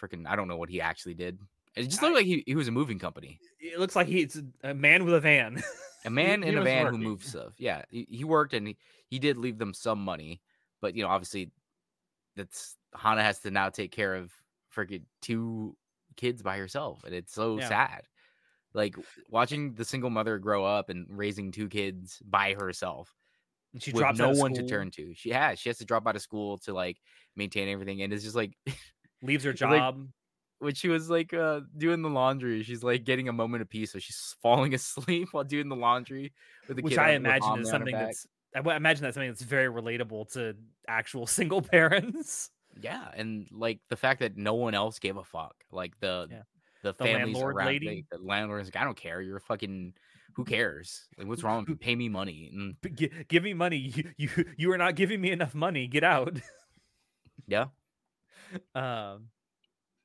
[0.00, 1.38] freaking i don't know what he actually did
[1.74, 4.40] it just looked I- like he, he was a moving company It looks like he's
[4.62, 5.62] a man with a van.
[6.04, 7.00] a man he in a was van working.
[7.00, 8.76] who moves stuff yeah he, he worked and he,
[9.08, 10.40] he did leave them some money
[10.80, 11.50] but you know obviously
[12.36, 14.32] that's hana has to now take care of
[14.74, 15.76] freaking two
[16.16, 17.68] kids by herself and it's so Yeah.
[17.68, 18.02] sad
[18.76, 18.94] like
[19.30, 23.12] watching the single mother grow up and raising two kids by herself
[23.72, 25.14] And she drops no one to turn to.
[25.14, 25.58] She has.
[25.58, 26.98] She has to drop out of school to like
[27.34, 28.52] maintain everything, and it's just like
[29.22, 30.06] leaves her like, job.
[30.58, 33.92] when she was like uh doing the laundry, she's like getting a moment of peace,
[33.92, 36.32] so she's falling asleep while doing the laundry
[36.68, 39.68] with the which kid I imagine is something that's I imagine that's something that's very
[39.72, 40.54] relatable to
[40.86, 42.50] actual single parents.
[42.78, 46.42] yeah, and like the fact that no one else gave a fuck, like the Yeah.
[46.92, 47.86] The The families landlord around, lady?
[47.88, 49.94] like, the landlord's like, I don't care, you're fucking.
[50.34, 51.06] Who cares?
[51.16, 51.76] Like, what's wrong with you?
[51.80, 52.50] Pay me money.
[52.52, 53.78] And gi- give me money.
[53.78, 55.86] You, you you are not giving me enough money.
[55.86, 56.36] Get out.
[57.46, 57.66] yeah,
[58.74, 59.28] Um,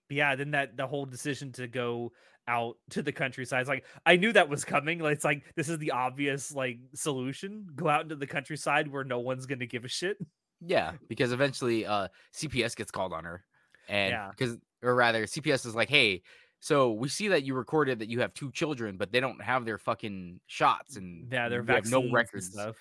[0.10, 2.12] yeah, then that the whole decision to go
[2.48, 3.62] out to the countryside.
[3.62, 5.00] It's like I knew that was coming.
[5.00, 7.68] Like it's like this is the obvious like solution.
[7.76, 10.18] Go out into the countryside where no one's gonna give a shit.
[10.62, 13.44] Yeah, because eventually uh CPS gets called on her.
[13.90, 14.30] And Yeah.
[14.30, 16.24] because or rather CPS is like, "Hey,
[16.62, 19.66] so we see that you recorded that you have two children, but they don't have
[19.66, 22.54] their fucking shots and Yeah, their we have vaccines no and records.
[22.54, 22.78] stuff.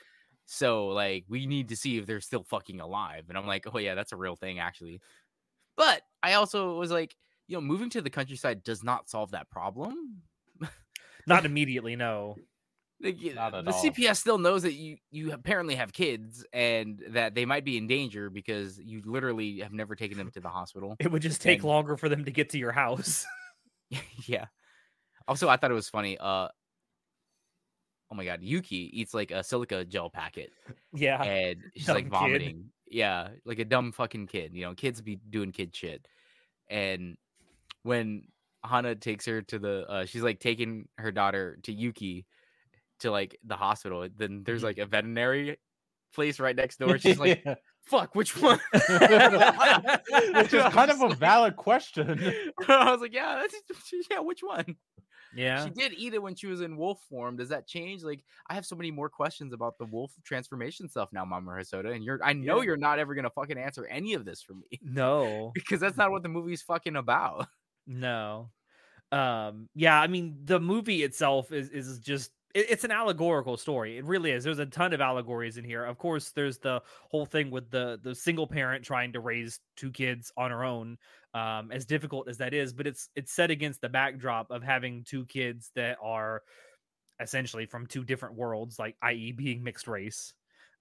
[0.47, 3.79] So like we need to see if they're still fucking alive." And I'm like, "Oh
[3.79, 5.01] yeah, that's a real thing actually."
[5.77, 7.17] But I also was like,
[7.49, 10.23] you know, moving to the countryside does not solve that problem.
[11.27, 12.37] Not immediately, no.
[13.03, 13.83] Like, Not at the all.
[13.83, 17.87] CPS still knows that you you apparently have kids and that they might be in
[17.87, 20.97] danger because you literally have never taken them to the hospital.
[20.99, 23.25] It would just take And- longer for them to get to your house.
[24.27, 24.47] yeah.
[25.29, 26.19] Also, I thought it was funny.
[26.19, 26.49] Uh,
[28.11, 30.51] oh my god, Yuki eats like a silica gel packet,
[30.93, 31.23] yeah.
[31.23, 32.11] and she's Dumb like kid.
[32.11, 32.71] vomiting.
[32.89, 34.53] Yeah, like a dumb fucking kid.
[34.55, 36.07] You know, kids be doing kid shit.
[36.69, 37.17] And
[37.85, 38.25] when
[38.65, 42.27] Hana takes her to the, uh, she's like taking her daughter to Yuki
[43.01, 44.09] to like the hospital.
[44.17, 44.65] Then there's Mhm.
[44.65, 45.59] like a veterinary
[46.15, 46.99] place right next door.
[46.99, 47.55] She's like, Yeah.
[47.91, 52.19] "Fuck, which one?" which is kind of a valid question.
[52.69, 54.77] I was like, "Yeah, that's yeah, which one?"
[55.35, 55.65] yeah.
[55.65, 57.37] She did eat it when she was in wolf form.
[57.37, 58.03] Does that change?
[58.03, 61.95] Like, I have so many more questions about the wolf transformation stuff now, Mama Hosoda,
[61.95, 62.65] and you're I know Yeah.
[62.67, 65.53] you're not ever gonna fucking answer any of this for me No.
[65.55, 67.47] because that's not what the movie's fucking about.
[67.87, 68.51] No.
[69.13, 73.99] Um yeah, I mean the movie itself is is just it- it's an allegorical story.
[73.99, 74.45] It really is.
[74.45, 75.85] There's a ton of allegories in here.
[75.85, 79.91] Of course, there's the whole thing with the the single parent trying to raise two
[79.91, 80.99] kids on her own,
[81.35, 82.73] um, as difficult as that is.
[82.73, 86.43] But it's it's set against the backdrop of having two kids that are
[87.21, 90.35] essentially from two different worlds, like i.e., being mixed race,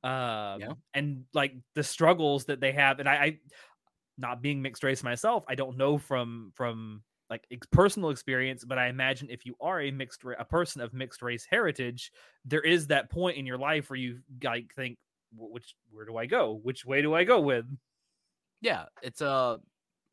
[0.03, 2.99] um, and like the struggles that they have.
[2.99, 3.37] And I, I,
[4.17, 8.77] not being mixed race myself, I don't know from from like ex- personal experience, but
[8.79, 12.11] I imagine if you are a mixed ra- a person of mixed race heritage,
[12.45, 14.97] there is that point in your life where you like think,
[15.35, 16.53] which where do I go?
[16.53, 17.65] Which way do I go with?
[18.61, 19.57] Yeah, it's uh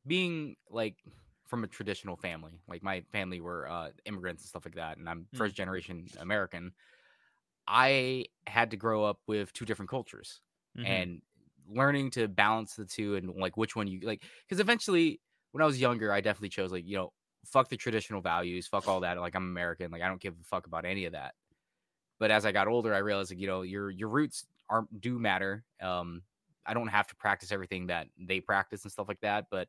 [0.06, 0.98] being like
[1.46, 2.60] from a traditional family.
[2.68, 5.40] Like my family were uh immigrants and stuff like that, and I'm Mm.
[5.40, 6.74] first generation American.
[7.66, 10.42] I had to grow up with two different cultures.
[10.74, 11.02] Mhm.
[11.02, 11.22] and
[11.68, 15.20] learning to balance the two and like which one you like because eventually
[15.56, 17.10] when i was younger i definitely chose like you know
[17.46, 20.44] fuck the traditional values fuck all that like i'm american like i don't give a
[20.44, 21.32] fuck about any of that.
[22.18, 25.18] But as i got older i realized like you know your your roots aren't do
[25.18, 25.64] matter.
[25.80, 26.22] Um
[26.66, 29.68] i don't have to practice everything that they practice and stuff like that but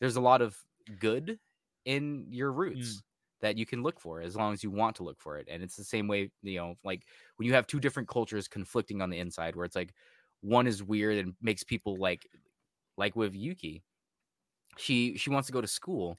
[0.00, 0.56] there's a lot of
[1.00, 1.38] good
[1.84, 3.02] in your roots
[3.42, 5.46] that you can look for as long as you want to look for it.
[5.50, 7.02] And it's the same way you know like
[7.36, 9.92] when you have two different cultures conflicting on the inside where it's like
[10.40, 12.26] one is weird and makes people like
[12.96, 13.82] like with Yuki.
[14.78, 16.18] She she wants to go to school,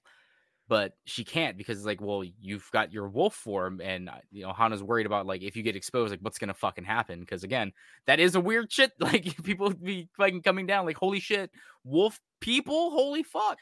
[0.68, 4.44] but she can't because it's like, well, you've got your wolf form, and uh, you
[4.44, 7.20] know Hana's worried about like if you get exposed, like what's gonna fucking happen?
[7.20, 7.72] Because again,
[8.06, 8.92] that is a weird shit.
[9.00, 11.52] Like people be fucking coming down, like holy shit,
[11.84, 13.60] wolf people, holy fuck.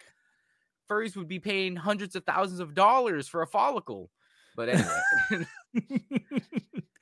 [0.89, 4.11] Furries would be paying hundreds of thousands of dollars for a follicle.
[4.55, 5.45] But anyway.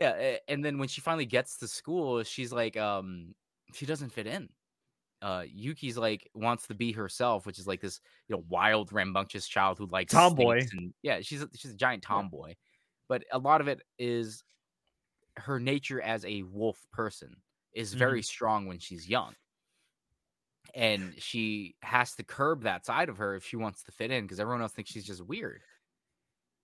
[0.00, 3.34] Yeah, and then when she finally gets to school, she's like, um,
[3.74, 4.48] she doesn't fit in.
[5.22, 9.46] Uh, Yuki's like wants to be herself, which is like this, you know, wild, rambunctious
[9.46, 10.66] child who likes Tomboy.
[10.72, 12.54] And, yeah, she's a, she's a giant tomboy,
[13.08, 14.42] but a lot of it is
[15.36, 17.36] her nature as a wolf person
[17.72, 19.34] is very strong when she's young,
[20.74, 24.24] and she has to curb that side of her if she wants to fit in
[24.24, 25.62] because everyone else thinks she's just weird.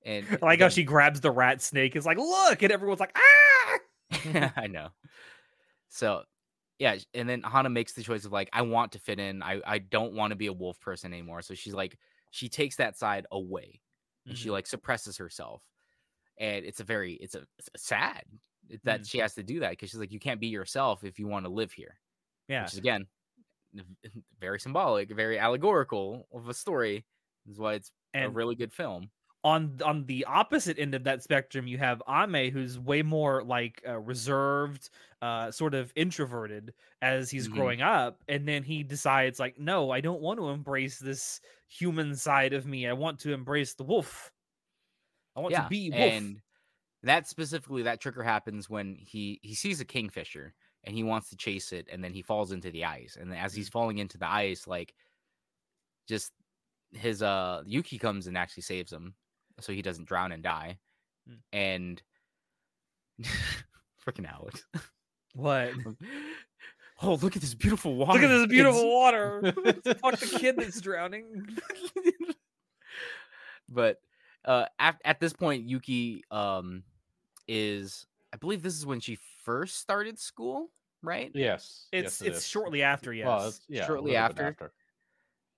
[0.04, 1.96] And I like how she grabs the rat snake.
[1.96, 4.52] Is like, look, and everyone's like, ah.
[4.56, 4.88] I know.
[5.88, 6.22] So,
[6.78, 9.42] yeah, and then Hana makes the choice of like, I want to fit in.
[9.42, 11.42] I I don't want to be a wolf person anymore.
[11.42, 11.98] So she's like,
[12.30, 13.82] she takes that side away,
[14.28, 14.52] and she Mhm.
[14.52, 15.62] like suppresses herself,
[16.38, 18.24] and it's a very it's a, it's a sad
[18.84, 19.06] that Mhm.
[19.06, 21.46] she has to do that because she's like, you can't be yourself if you want
[21.46, 22.00] to live here.
[22.48, 23.08] yeah, Which is again
[24.40, 27.06] very symbolic, very allegorical of a story.
[27.48, 29.10] Is why it's a really good film.
[29.46, 33.82] On on the opposite end of that spectrum, you have Ame, who's way more like
[33.86, 34.90] uh, reserved,
[35.22, 37.48] uh, sort of introverted as he's Mhm.
[37.48, 42.16] growing up, and then he decides like, no, I don't want to embrace this human
[42.16, 42.86] side of me.
[42.88, 44.32] I want to embrace the wolf.
[45.34, 46.22] I want to be wolf.
[46.22, 46.42] And
[47.02, 51.36] that specifically, that trigger happens when he he sees a kingfisher and he wants to
[51.36, 53.16] chase it, and then he falls into the ice.
[53.16, 54.94] And as he's falling into the ice, like
[56.08, 56.32] just
[56.92, 59.16] his uh Yuki comes and actually saves him,
[59.60, 60.78] so he doesn't drown and die.
[61.28, 61.36] Mm.
[61.52, 62.02] And
[64.06, 64.64] freaking Alex.
[65.34, 65.70] what?
[67.02, 68.14] Oh, look at this beautiful water.
[68.14, 69.42] Look at this It's- beautiful water.
[70.00, 71.46] Fuck the kid that's drowning.
[73.68, 74.00] but
[74.44, 76.82] uh at, at this point yuki um
[77.48, 80.70] is i believe this is when she first started school
[81.02, 81.86] right yes.
[81.92, 82.46] It's yes, it it's is.
[82.48, 83.26] shortly after, yes.
[83.26, 84.72] Well, yeah, shortly little bit after.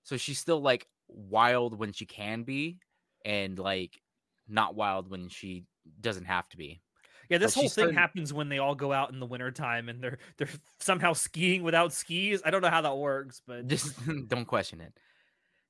[0.03, 2.79] so she's still like wild when she can be
[3.25, 4.01] and like
[4.47, 5.65] not wild when she
[6.01, 6.81] doesn't have to be
[7.29, 9.87] yeah, this but whole thing started- happens when they all go out in the wintertime
[9.87, 10.49] and they're they're
[10.79, 12.41] somehow skiing without skis.
[12.43, 13.93] I don't know how that works, but just
[14.29, 14.93] don't question it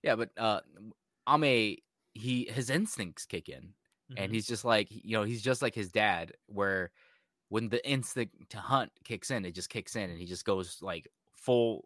[0.02, 0.62] yeah but uh
[1.30, 1.76] ame
[2.14, 3.74] he his instincts kick in
[4.16, 4.34] and Mhm.
[4.34, 6.92] he's just like you know he's just like his dad where
[7.50, 10.78] when the instinct to hunt kicks in it just kicks in and he just goes
[10.82, 11.86] like full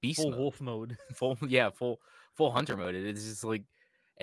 [0.00, 0.38] beast full mode.
[0.40, 0.96] wolf mode.
[1.14, 2.00] full yeah full
[2.36, 3.64] full hunter mode it's just like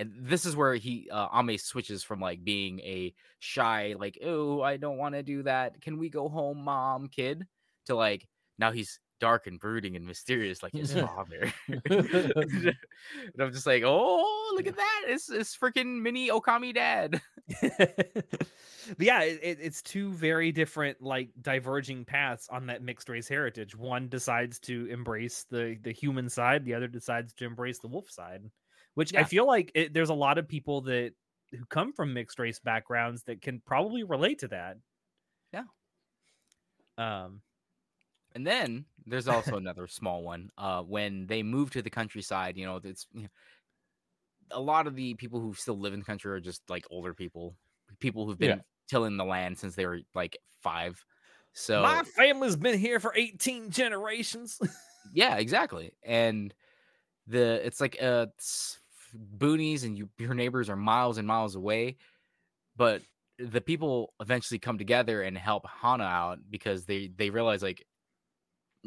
[0.00, 4.60] and this is where he uh ame switches from like being a shy like oh
[4.62, 5.80] i don't want to do that.
[5.80, 7.46] Can we go home mom kid?
[7.86, 8.26] to like
[8.58, 11.52] now he's dark and brooding and mysterious like his father.
[11.68, 12.74] And
[13.38, 15.02] i'm just like oh look at that.
[15.06, 17.20] It's it's freaking mini okami dad.
[18.96, 23.28] But yeah, it, it- it's two very different, like diverging paths on that mixed race
[23.28, 23.76] heritage.
[23.76, 28.10] One decides to embrace the the human side, the other decides to embrace the wolf
[28.10, 28.42] side.
[28.94, 31.14] Which I feel like it, there's a lot of people that
[31.52, 34.76] who come from mixed race backgrounds that can probably relate to that.
[35.52, 35.64] Yeah.
[36.98, 37.42] Um.
[38.34, 40.50] And then there's also another small one.
[40.58, 43.28] Uh, when they move to the countryside, you know, it's you know,
[44.50, 47.14] a lot of the people who still live in the country are just like older
[47.14, 47.56] people,
[48.00, 48.62] people who've been Yeah.
[48.88, 51.04] tilling the land since they were like five.
[51.52, 54.58] So My family's been here for 18 generations.
[55.12, 55.92] yeah, exactly.
[56.02, 56.54] And
[57.26, 58.79] the it's like uh it's
[59.14, 61.96] boonies, and you your neighbors are miles and miles away,
[62.76, 63.04] but
[63.38, 67.86] the people eventually come together and help Hana out because they they realize like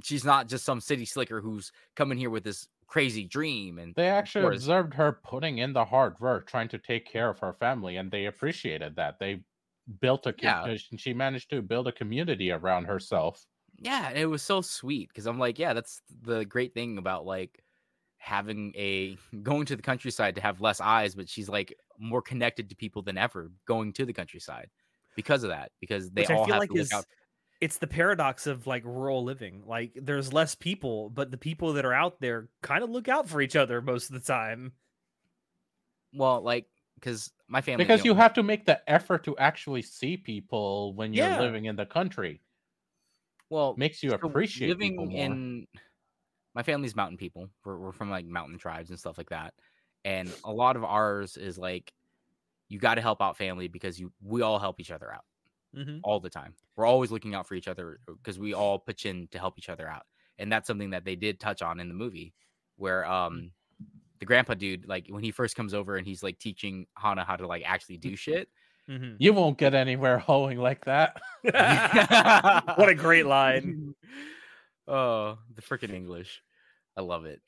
[0.03, 4.07] she's not just some city slicker who's coming here with this crazy dream and They
[4.07, 4.57] actually course.
[4.57, 8.11] observed her putting in the hard work, trying to take care of her family, and
[8.11, 9.17] they appreciated that.
[9.17, 9.45] They
[9.99, 10.75] built a, Yeah.
[10.77, 13.47] sh- she managed to build a community around herself.
[13.77, 17.62] yeah, it was so sweet because I'm like, yeah, that's the great thing about like
[18.23, 22.69] having a going to the countryside to have less eyes, but she's like more connected
[22.69, 24.69] to people than ever going to the countryside
[25.15, 25.71] because of that.
[25.81, 27.05] Because they Which all I feel have like to look is out.
[27.61, 29.63] it's the paradox of like rural living.
[29.65, 33.29] Like there's less people, but the people that are out there kind of look out
[33.29, 34.73] for each other most of the time.
[36.13, 39.81] Well, like because my family Because you know, have to make the effort to actually
[39.83, 41.39] see people when you're Yeah.
[41.39, 42.41] living in the country.
[43.49, 45.17] well Makes you so appreciate living people more.
[45.17, 45.67] in
[46.55, 47.49] my family's mountain people.
[47.63, 49.53] We're, we're from like mountain tribes and stuff like that,
[50.05, 51.93] and a lot of ours is like
[52.69, 55.25] you got to help out family because you we all help each other out.
[55.75, 55.97] Mm-hmm.
[56.03, 56.53] all the time.
[56.75, 59.69] We're always looking out for each other because we all pitch in to help each
[59.69, 60.03] other out.
[60.37, 62.35] And that's something that they did touch on in the movie
[62.77, 63.49] where um
[64.19, 67.35] the grandpa dude, like when he first comes over and he's like teaching Hana how
[67.35, 68.49] to like actually do shit.
[68.89, 69.15] Mm-hmm.
[69.17, 71.15] You won't get anywhere hoeing like that.
[72.75, 73.95] what a great line.
[74.87, 76.41] Oh, the freaking English.
[76.97, 77.41] I love it.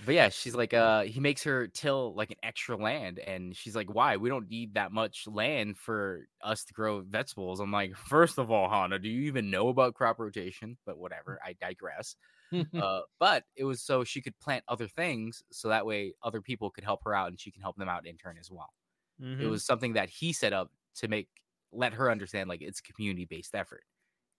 [0.00, 3.74] But yeah, she's like, uh, he makes her till like an extra land, and she's
[3.74, 4.16] like, "Why?
[4.16, 8.48] We don't need that much land for us to grow vegetables." I'm like, first of
[8.50, 10.78] all, Hana, do you even know about crop rotation?
[10.86, 12.14] But whatever, I digress.
[12.78, 16.70] uh, but it was so she could plant other things, so that way other people
[16.70, 18.72] could help her out, and she can help them out in turn as well.
[19.38, 19.48] It Mhm.
[19.48, 21.28] was something that he set up to make
[21.72, 23.84] let her understand like it's a community based effort.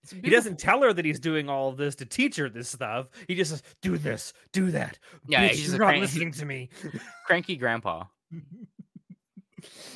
[0.02, 2.68] It's He doesn't tell her that he's doing all of this to teach her this
[2.68, 3.08] stuff.
[3.28, 6.00] He just says, "Do this, do that." Yeah, Bitch, he's just you're a not crank-
[6.02, 6.68] listening to me.
[7.26, 8.04] cranky grandpa.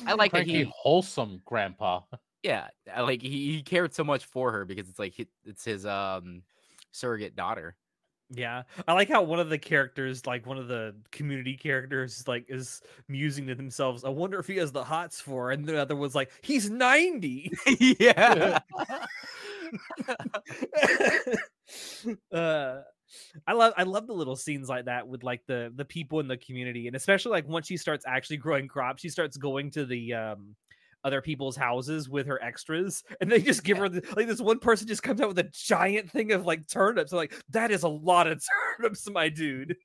[0.05, 2.01] I like that Cranky, he wholesome grandpa.
[2.43, 2.67] yeah,
[2.99, 6.43] like he, he cared so much for her because it's like he, it's his um
[6.91, 7.75] surrogate daughter.
[8.31, 12.45] Yeah, I like how one of the characters, like one of the community characters, like
[12.49, 14.03] is musing to themselves.
[14.03, 17.51] I wonder if he has the hots for, and the other was like, he's ninety.
[17.99, 18.59] yeah.
[22.33, 22.81] uh,
[23.47, 26.27] I love I love the little scenes like that with like the the people in
[26.27, 29.85] the community, and especially like once she starts actually growing crops, she starts going to
[29.85, 30.55] the um
[31.05, 34.59] other people's houses with her extras, and they just give her the, like this one
[34.59, 37.13] person just comes out with a giant thing of like turnips.
[37.13, 38.43] I'm like, that is a lot of
[38.79, 39.77] turnips, my dude.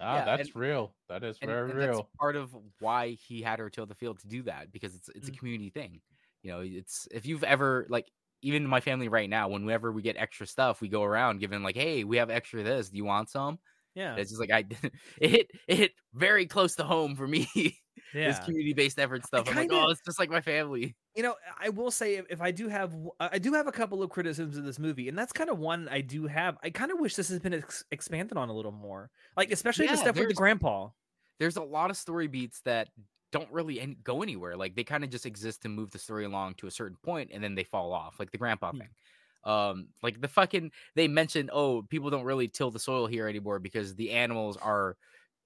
[0.00, 0.94] Ah, Yeah, that's and- real.
[1.08, 2.08] That is and, very and that's real.
[2.18, 5.28] part of why he had her till the field to do that because it's it's
[5.28, 5.38] a Mm.
[5.38, 6.00] community thing.
[6.42, 8.10] You know, it's if you've ever like
[8.42, 11.76] even my family right now, whenever we get extra stuff, we go around giving like,
[11.76, 12.88] hey, we have extra this.
[12.88, 13.58] Do you want some?
[13.94, 14.64] Yeah, It's just like I
[15.20, 17.76] it hit it hit very close to home for me.
[18.12, 19.48] This community based effort stuff.
[19.48, 20.94] I'm like, kinda- oh, it's just like my family.
[21.16, 24.10] you know i will say if, i do have I do have a couple of
[24.10, 27.00] criticisms of this movie and that's kind of one i do have i kind of
[27.00, 30.28] wish this has been ex- expanded on a little more like especially the stuff with
[30.28, 30.88] the grandpa
[31.40, 32.88] There's a lot of story beats that
[33.32, 34.56] don't really en- go anywhere.
[34.56, 37.30] Like they kind of just exist to move the story along to a certain point,
[37.32, 38.18] and then they fall off.
[38.18, 38.78] Like the grandpa Hmm.
[38.78, 38.88] thing.
[39.44, 43.58] Um, like the fucking they mentioned, oh, people don't really till the soil here anymore
[43.60, 44.96] because the animals are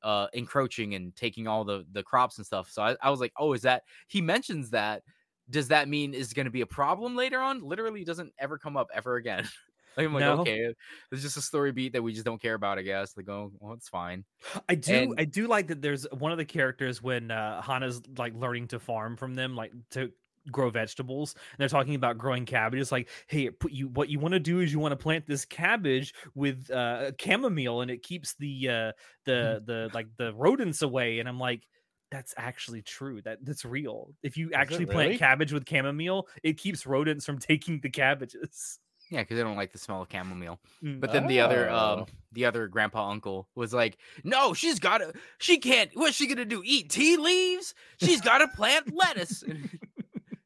[0.04, 2.70] uh encroaching and taking all the the crops and stuff.
[2.70, 5.02] So I, I was like, oh, is that he mentions that?
[5.50, 7.60] Does that mean is going to be a problem later on?
[7.60, 9.48] Literally doesn't ever come up ever again.
[9.96, 10.40] like I'm like, No.
[10.40, 10.72] okay,
[11.12, 12.78] it's just a story beat that we just don't care about.
[12.78, 13.16] I guess.
[13.16, 14.24] Like, oh, well, it's fine.
[14.68, 18.00] i do And- i do like that there's one of the characters when uh hana's
[18.16, 20.10] like learning to farm from them like to
[20.50, 24.32] grow vegetables and they're talking about growing cabbages like hey put you what you want
[24.32, 28.34] to do is you want to plant this cabbage with uh chamomile and it keeps
[28.34, 28.92] the uh
[29.24, 31.66] the the like the rodents away and i'm like
[32.10, 35.18] that's actually true that that's real if you actually plant really?
[35.18, 38.78] cabbage with chamomile it keeps rodents from taking the cabbages
[39.10, 40.58] Yeah, because they don't like the smell of chamomile.
[40.82, 40.98] Mm.
[40.98, 42.06] But then the other um Oh.
[42.32, 45.90] the other grandpa uncle was like, "No, she's got to she can't.
[45.94, 46.62] What's she going to do?
[46.64, 47.74] Eat tea leaves?
[47.98, 49.44] She's got to plant lettuce."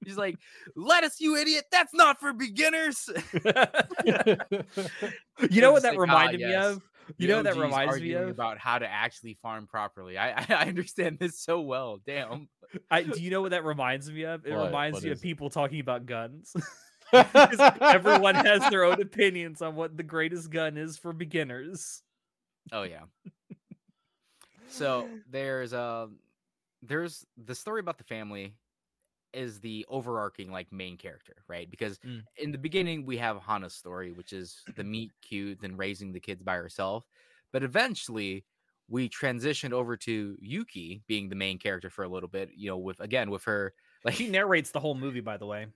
[0.09, 0.37] He's like,
[0.75, 1.65] "Lettuce, you idiot.
[1.71, 3.43] That's not for beginners." you
[5.61, 6.83] know what that like, ah, reminded me of
[7.17, 10.19] you The know what that reminds me of about how to actually farm properly.
[10.19, 12.01] I I understand this so well.
[12.07, 12.49] Damn.
[12.91, 14.45] I, do you know what that reminds me of?
[14.45, 14.67] It What?
[14.67, 15.23] reminds What me of it?
[15.23, 16.55] people talking about guns.
[17.81, 22.03] Everyone has their own opinions on what the greatest gun is for beginners.
[22.73, 23.05] Oh yeah.
[24.69, 26.19] So there's um
[26.83, 28.55] there's the story about the family
[29.33, 31.71] is the overarching like main character, right?
[31.71, 32.27] Because Mm.
[32.37, 36.21] in the beginning we have Hana's story, which is the meet cute and raising the
[36.21, 37.07] kids by herself.
[37.53, 38.47] But eventually
[38.89, 42.79] we transitioned over to Yuki being the main character for a little bit, you know,
[42.79, 43.75] with again with her
[44.05, 45.69] like She narrates the whole movie, by the way.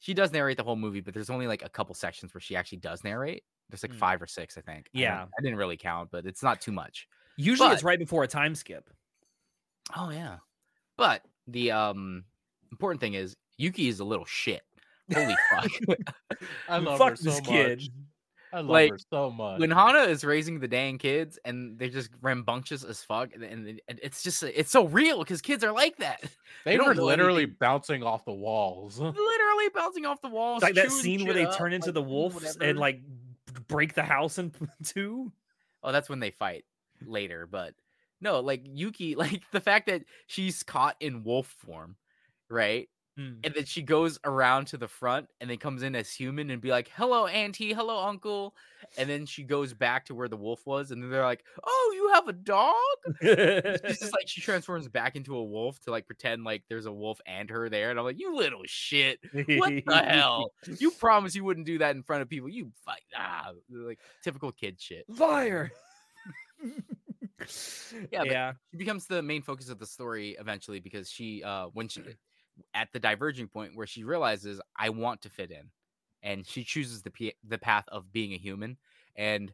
[0.00, 2.54] she does narrate the whole movie, but there's only like a couple sections where she
[2.56, 3.44] actually does narrate.
[3.68, 3.94] There's like Mm.
[3.94, 4.90] five or six, I think.
[4.96, 5.26] I Yeah.
[5.38, 7.08] I didn't really count, but it's not too much.
[7.36, 8.90] Usually, it's right before a time skip.
[9.94, 10.38] Oh yeah.
[10.96, 12.26] But the um
[12.70, 14.62] important thing is Yuki is a little shit.
[15.12, 15.70] Holy fuck.
[16.68, 17.78] I love Fuck her so this kid.
[17.78, 17.88] much.
[18.52, 19.60] I love Like, her so much.
[19.60, 23.80] when Hana is raising the dang kids and they're just rambunctious as fuck, and, and
[23.88, 26.22] and it's just it's so real because kids are like that.
[26.64, 27.56] they don't were literally anything.
[27.60, 28.98] bouncing off the walls.
[28.98, 30.62] Literally bouncing off the walls.
[30.62, 32.64] Like that scene where they up, turn into like, the wolves whatever.
[32.64, 33.00] and like
[33.66, 34.52] break the house in
[34.82, 35.30] two.
[35.82, 36.64] Oh, that's when they fight
[37.06, 37.74] later, but
[38.20, 41.96] no, like Yuki, like the fact that she's caught in wolf form,
[42.50, 42.88] right?
[43.18, 43.38] Mm.
[43.42, 46.62] and then she goes around to the front and then comes in as human and
[46.62, 47.72] be like hello auntie.
[47.72, 48.54] Hello uncle.
[48.96, 51.92] And then she goes back to where the wolf was and then they're like oh
[51.96, 52.74] you have a dog?
[53.20, 56.92] It's just like she transforms back into a wolf to like pretend like there's a
[56.92, 57.90] wolf and her there.
[57.90, 59.18] And i'm like you little shit.
[59.32, 60.52] What the hell?
[60.78, 62.48] You promised you wouldn't do that in front of people.
[62.48, 63.02] You fight.
[63.16, 65.06] Ah like typical kid shit.
[65.08, 65.72] Liar.
[68.12, 68.52] Yeah, but- yeah.
[68.70, 72.02] she becomes the main focus of the story eventually because she uh when she
[72.74, 75.70] at the diverging point where she realizes I want to fit in
[76.22, 78.76] and she chooses the p- the path of being a human
[79.16, 79.52] and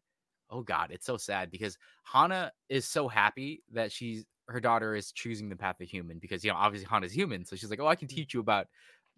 [0.50, 5.12] oh god it's so sad because Hana is so happy that she's her daughter is
[5.12, 7.86] choosing the path of human because you know obviously Hana's human so she's like oh
[7.86, 8.14] I can Mm.
[8.14, 8.66] teach you about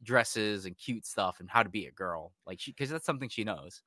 [0.03, 3.29] dresses and cute stuff and how to be a girl like she because that's something
[3.29, 3.83] she knows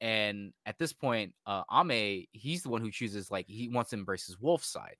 [0.00, 3.96] and at this point uh Ame he's the one who chooses like he wants to
[3.96, 4.96] embrace his wolf side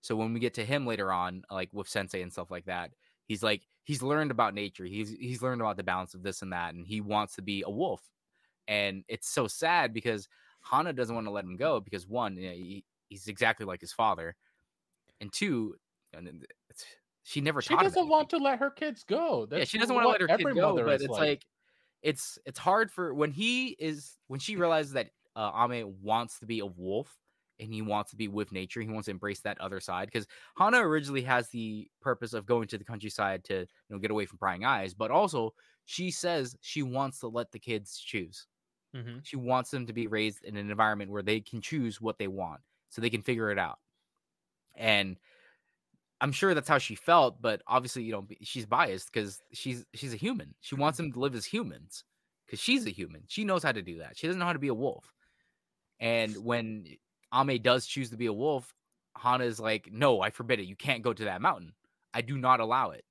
[0.00, 2.90] so when we get to him later on like with sensei and stuff like that
[3.28, 6.52] he's like he's learned about nature he's he's learned about the balance of this and
[6.52, 8.02] that and he wants to be a wolf
[8.66, 10.28] and it's so sad because
[10.62, 13.80] Hana doesn't want to let him go because one you know, he, he's exactly like
[13.80, 14.34] his father
[15.20, 15.76] and two
[16.12, 16.84] and it's,
[17.22, 19.46] she never She doesn't want to let her kids go.
[19.52, 21.44] yeah, she doesn't want to let her kid every go, but it's like.
[22.02, 26.46] it's it's hard for when he is when she realizes that uh, Ame wants to
[26.46, 27.14] be a wolf
[27.60, 28.80] and he wants to be with nature.
[28.80, 32.68] He wants to embrace that other side because Hana originally has the purpose of going
[32.68, 35.54] to the countryside to you know get away from prying eyes, but also
[35.84, 38.46] she says she wants to let the kids choose.
[38.92, 39.22] Mhm.
[39.22, 42.28] She wants them to be raised in an environment where they can choose what they
[42.28, 43.80] want, so they can figure it out.
[44.76, 45.18] And
[46.20, 50.12] I'm sure that's how she felt, but obviously, you know, she's biased because she's she's
[50.12, 50.54] a human.
[50.60, 52.04] She wants them to live as humans
[52.46, 53.24] because she's a human.
[53.28, 54.16] She knows how to do that.
[54.16, 55.14] She doesn't know how to be a wolf.
[56.00, 56.96] And when
[57.34, 58.74] Ame does choose to be a wolf,
[59.16, 60.64] Hana is like, "No, I forbid it.
[60.66, 61.74] You can't go to that mountain.
[62.14, 63.04] I do not allow it."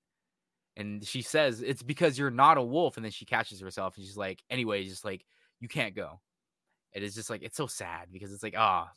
[0.76, 4.05] And she says, "It's because you're not a wolf." And then she catches herself and
[4.05, 5.26] she's like, "Anyway, just like
[5.59, 6.22] you can't go."
[6.93, 8.91] It is just like it's so sad because it's like ah,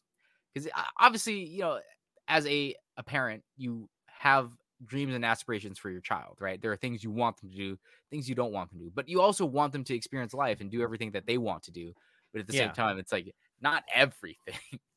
[0.55, 1.81] because obviously you know,
[2.29, 4.53] as a a parent, you have
[4.87, 6.61] dreams and aspirations for your child, right?
[6.63, 7.79] There are things you want them to do,
[8.11, 10.61] things you don't want them to do, but you also want them to experience life
[10.61, 11.95] and do everything that they want to do.
[12.33, 12.55] But at the Yeah.
[12.55, 14.81] same time, it's like not everything.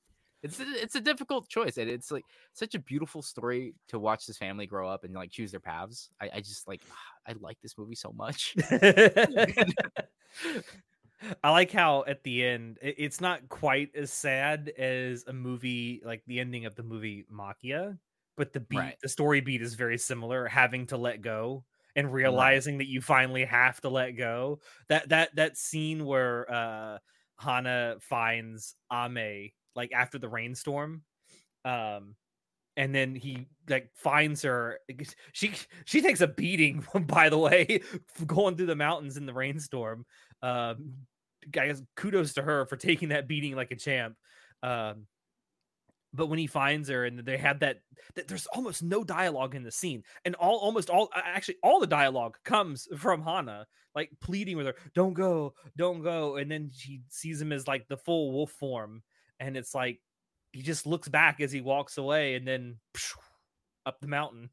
[0.44, 4.26] It's a, it's a difficult choice, and it's like such a beautiful story to watch
[4.26, 6.10] this family grow up and like choose their paths.
[6.22, 6.82] I, I just like
[7.28, 8.54] I like this movie so much.
[11.44, 16.02] I like how at the end it- it's not quite as sad as a movie
[16.04, 17.98] like the ending of the movie Maquia,
[18.36, 18.98] but the beat, Right.
[19.02, 20.48] the story beat is very similar.
[20.48, 21.64] Having to let go
[21.96, 24.60] and realizing that you finally have to let go.
[24.90, 26.98] That that that scene where uh
[27.40, 31.04] Hana finds Ame like after the rainstorm,
[31.66, 32.16] um,
[32.76, 34.80] and then he like finds her.
[35.32, 35.54] She
[35.86, 37.82] she takes a beating, by the way,
[38.26, 40.06] going through the mountains in the rainstorm.
[40.42, 40.94] Um,
[41.52, 44.16] guys, kudos to her for taking that beating like a champ.
[44.62, 45.08] Um,
[46.14, 47.80] but when he finds her and they have that,
[48.16, 51.88] that there's almost no dialogue in the scene and all almost all actually all the
[51.88, 53.66] dialogue comes from hana
[53.96, 57.88] like pleading with her don't go don't go and then she sees him as like
[57.88, 59.02] the full wolf form
[59.40, 60.00] and it's like
[60.52, 62.78] he just looks back as he walks away and then
[63.86, 64.50] up the mountain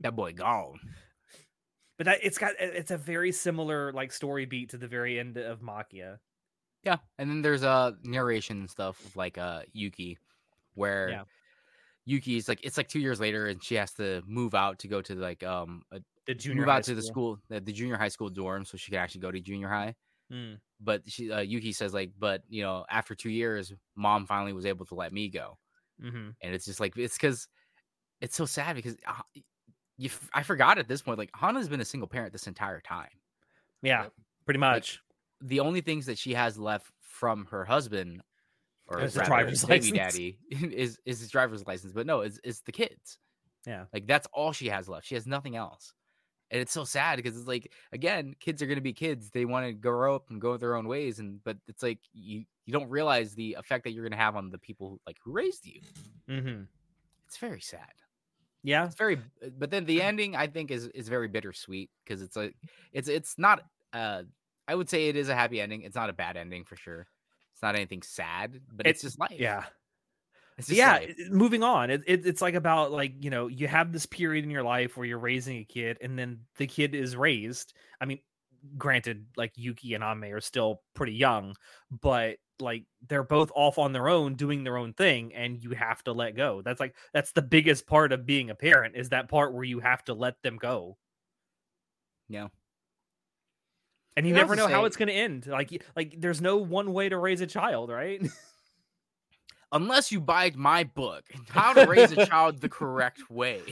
[0.00, 0.80] that boy gone.
[1.98, 5.36] but that it's got it's a very similar like story beat to the very end
[5.36, 6.18] of Maquia.
[6.82, 10.18] Yeah, and then there's uh narration and stuff of like uh Yuki,
[10.74, 11.22] where Yeah.
[12.06, 15.02] Yuki's like it's like two years later and she has to move out to go
[15.02, 18.08] to like um a, the junior move out to the school the, the junior high
[18.08, 19.94] school dorm so she can actually go to junior high.
[20.30, 20.60] Mm.
[20.80, 24.66] But she uh, Yuki says like, but you know after two years, mom finally was
[24.66, 25.58] able to let me go,
[26.00, 27.48] hmm and it's just like it's because
[28.20, 29.22] it's so sad because uh,
[29.98, 32.80] you f- I forgot at this point like Hana's been a single parent this entire
[32.80, 33.10] time.
[33.82, 34.12] Yeah, Yep.
[34.44, 35.00] pretty much.
[35.40, 38.22] the only things that she has left from her husband
[38.86, 39.92] or Is the driver's baby license.
[39.92, 43.18] daddy is is his driver's license but no it's, it's the kids
[43.66, 43.86] Yeah.
[43.92, 45.94] like that's all she has left she has nothing else
[46.50, 49.44] and it's so sad because it's like again kids are going to be kids they
[49.44, 52.72] want to grow up and go their own ways and but it's like you you
[52.72, 55.32] don't realize the effect that you're going to have on the people who, like who
[55.32, 55.80] raised you.
[56.28, 56.62] Mm-hmm.
[57.26, 57.92] it's very sad.
[58.62, 59.18] Yeah, it's very
[59.58, 62.54] but then the ending i think is is very bittersweet because it's like
[62.92, 63.62] it's it's not
[63.94, 64.22] uh
[64.68, 67.06] i would say it is a happy ending it's not a bad ending for sure.
[67.54, 69.38] It's not anything sad but it's, It's- just life.
[69.40, 69.64] yeah.
[70.68, 71.14] Yeah life.
[71.18, 74.44] i- moving on it, it, it's like about like you know you have this period
[74.44, 77.72] in your life where you're raising a kid and then the kid is raised.
[78.00, 78.18] I mean
[78.76, 81.56] granted like yuki and ame are still pretty young
[82.02, 86.02] but like they're both off on their own doing their own thing and you have
[86.04, 86.62] to let go.
[86.62, 89.80] That's like that's the biggest part of being a parent is that part where you
[89.80, 90.96] have to let them go.
[92.28, 92.48] Yeah.
[94.16, 95.46] And you I never know how it's going to end.
[95.46, 98.20] Like like there's no one way to raise a child right
[99.72, 103.62] unless you buy my book how to raise a child the correct way.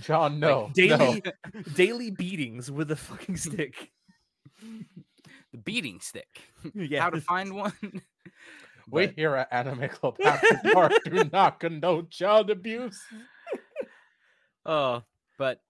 [0.00, 0.70] Jon, no, no.
[0.74, 1.22] daily
[1.74, 3.90] daily beatings with a fucking stick.
[4.60, 6.28] The beating stick.
[6.74, 7.02] Yeah.
[7.02, 7.72] How to find one.
[8.90, 12.98] We But- here at Anime Club After Dark do not condone child abuse.
[14.64, 15.00] Uh,
[15.36, 15.60] but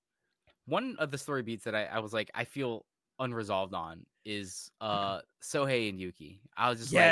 [0.66, 2.84] one of the story beats that I, I was like, I feel
[3.18, 6.40] unresolved on is uh Sohei and Yuki.
[6.56, 7.02] I was just like,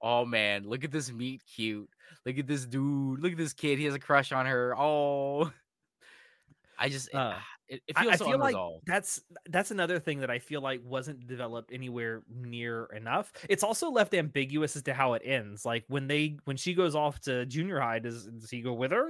[0.00, 1.88] oh man, look at this meet cute.
[2.24, 3.20] Look at this dude.
[3.20, 3.78] Look at this kid.
[3.78, 4.74] He has a crush on her.
[4.78, 5.50] Oh,
[6.78, 7.38] I just it, Uh,
[7.68, 10.60] it, it I- feels I so feel like that's that's another thing that I feel
[10.60, 13.32] like wasn't developed anywhere near enough.
[13.48, 15.64] It's also left ambiguous as to how it ends.
[15.64, 18.92] Like when they when she goes off to junior high, does does he go with
[18.92, 19.08] her?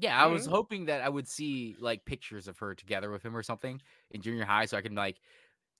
[0.00, 0.50] yeah, I was Mhm.
[0.50, 3.80] hoping that I would see like pictures of her together with him or something
[4.10, 5.20] in junior high, so I can like,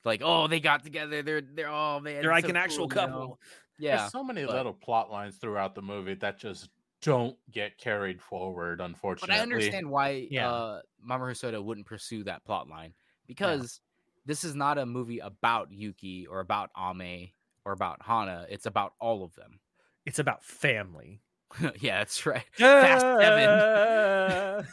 [0.04, 1.22] like, oh, they got together.
[1.22, 3.12] They're they're oh man, They're like so an actual cool, you know?
[3.12, 3.40] couple.
[3.78, 6.68] Yeah, There's so many but- little plot lines throughout the movie that just
[7.02, 9.34] don't get carried forward, unfortunately.
[9.34, 9.38] But.
[9.40, 10.50] I understand why Yeah.
[10.50, 12.94] uh, Mamoru Hosoda wouldn't pursue that plot line
[13.26, 13.80] because
[14.24, 17.28] this is not a movie about Yuki or about Ame
[17.66, 18.46] or about Hana.
[18.48, 19.58] It's about all of them.
[20.06, 21.20] It's about family.
[21.80, 22.44] yeah, that's right.
[22.56, 24.66] Fast Seven.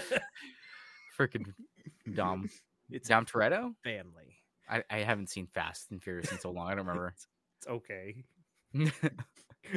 [1.18, 1.52] Freaking
[2.14, 2.48] dumb.
[2.90, 3.74] it's Dom Toretto?
[3.84, 4.33] family.
[4.68, 6.66] I, I haven't seen Fast and Furious in so long.
[6.66, 7.16] I don't remember.
[7.58, 8.24] It's okay.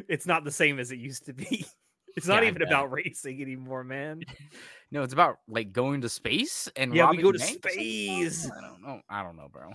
[0.09, 1.65] It's not the same as it used to be.
[2.15, 4.25] It's not Yeah, even about racing anymore, man.
[4.91, 8.49] no, it's about like going to space and Yeah, we go to banks space.
[8.57, 9.01] I don't know.
[9.09, 9.73] I don't know, bro.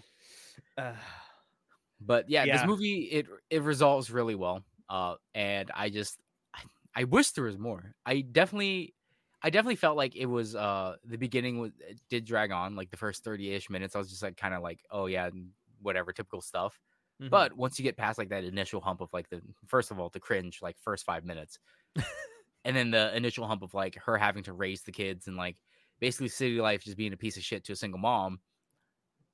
[0.77, 0.95] Uh,
[2.01, 2.55] But yeah, Yeah.
[2.55, 4.65] this movie it it resolves really well.
[4.89, 6.21] Uh, and I just
[6.55, 6.63] I,
[6.97, 7.95] I wish there was more.
[8.05, 8.95] I definitely
[9.43, 12.91] I definitely felt like it was uh the beginning was it did drag on like
[12.91, 13.95] the first 30ish minutes.
[13.97, 15.31] I was just like kind of like, oh yeah,
[15.81, 16.81] whatever, typical stuff.
[17.19, 17.43] mhm.
[17.43, 20.11] But once you get past like that initial hump of like the first of all
[20.11, 21.59] the cringe like first five minutes,
[22.65, 25.57] and then the initial hump of like her having to raise the kids and like
[26.01, 28.41] basically city life just being a piece of shit to a single mom.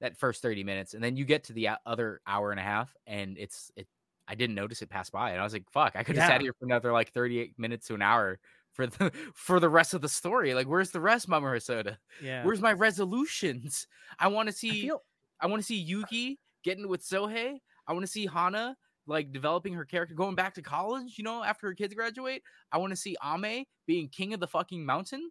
[0.00, 2.94] That first thirty minutes, and then you get to the other hour and a half,
[3.04, 3.88] and it's it.
[4.28, 6.24] I didn't notice it pass by, and I was like, "Fuck!" I could have Yeah.
[6.24, 8.38] sat here for another like thirty-eight minutes to an hour
[8.78, 10.54] for the for the rest of the story.
[10.54, 11.96] Like, where's the rest, Mama Hosoda?
[12.22, 12.44] yeah.
[12.44, 13.86] Where's my resolutions?
[14.18, 14.82] I want to I see.
[14.82, 15.02] feel
[15.40, 17.58] I want to see Yuki getting with Sohei.
[17.86, 18.76] I want to see Hana
[19.06, 21.18] like developing her character, going back to college.
[21.18, 22.42] You know, after her kids graduate.
[22.70, 25.28] I want to see Ame being king of the fucking mountain.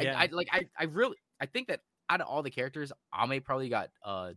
[0.00, 0.18] yeah.
[0.18, 0.48] I, I like.
[0.50, 1.16] I, I really.
[1.40, 4.30] I think that out of all the characters, Ame probably got uh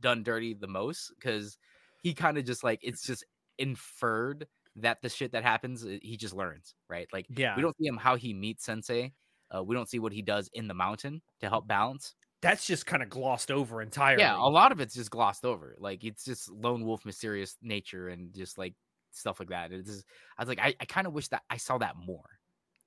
[0.00, 1.58] done dirty the most because
[2.02, 3.24] he kind of just like it's just
[3.58, 4.46] inferred
[4.76, 7.54] that the shit that happens uh, he just learns right like yeah.
[7.56, 9.12] we don't see him how he meets sensei
[9.54, 12.84] uh, we don't see what he does in the mountain to help balance That's just
[12.84, 14.22] kind of glossed over entirely.
[14.22, 15.76] yeah, a lot of it's just glossed over.
[15.78, 18.74] Like it's just lone wolf mysterious nature and just like
[19.12, 19.72] stuff like that.
[19.72, 20.04] It's just,
[20.36, 22.24] I was like, I, I kind of wish that I saw that more.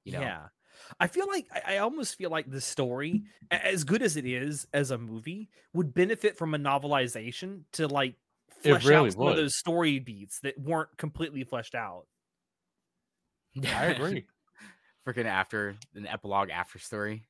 [0.03, 0.21] You know?
[0.21, 0.41] Yeah.
[0.99, 4.91] I feel like I, almost feel like the story, as good as it is as
[4.91, 8.13] a movie, would benefit from a novelization to like
[8.63, 9.31] flesh really out some would.
[9.31, 12.05] of those story beats that weren't completely fleshed out.
[13.65, 14.25] I agree.
[15.07, 17.23] Freaking after an epilogue after story.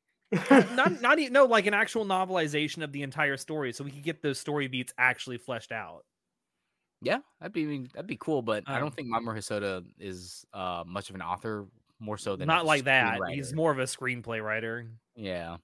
[0.50, 4.04] not not even no like an actual novelization of the entire story, so we could
[4.04, 6.04] get those story beats actually fleshed out.
[7.02, 8.42] Yeah, that'd be I mean, that'd be cool.
[8.42, 11.68] But I Um, don't think Mamoru Hosoda is uh much of an author.
[12.00, 13.20] More so than Not like that.
[13.32, 14.86] He's more of a screenplay writer.
[15.16, 15.58] Yeah.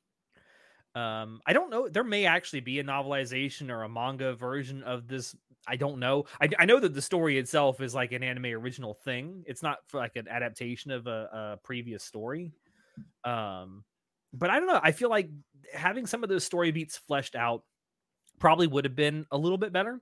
[0.96, 1.88] Um, I don't know.
[1.88, 5.36] There may actually be a novelization or a manga version of this.
[5.68, 6.26] I don't know.
[6.42, 9.44] I, I know that the story itself is like an anime original thing.
[9.48, 12.52] It's not for like an adaptation of a, a previous story.
[13.24, 13.84] Um,
[14.34, 14.80] but I don't know.
[14.82, 15.30] I feel like
[15.74, 17.64] having some of those story beats fleshed out
[18.40, 20.02] probably would have been a little bit better.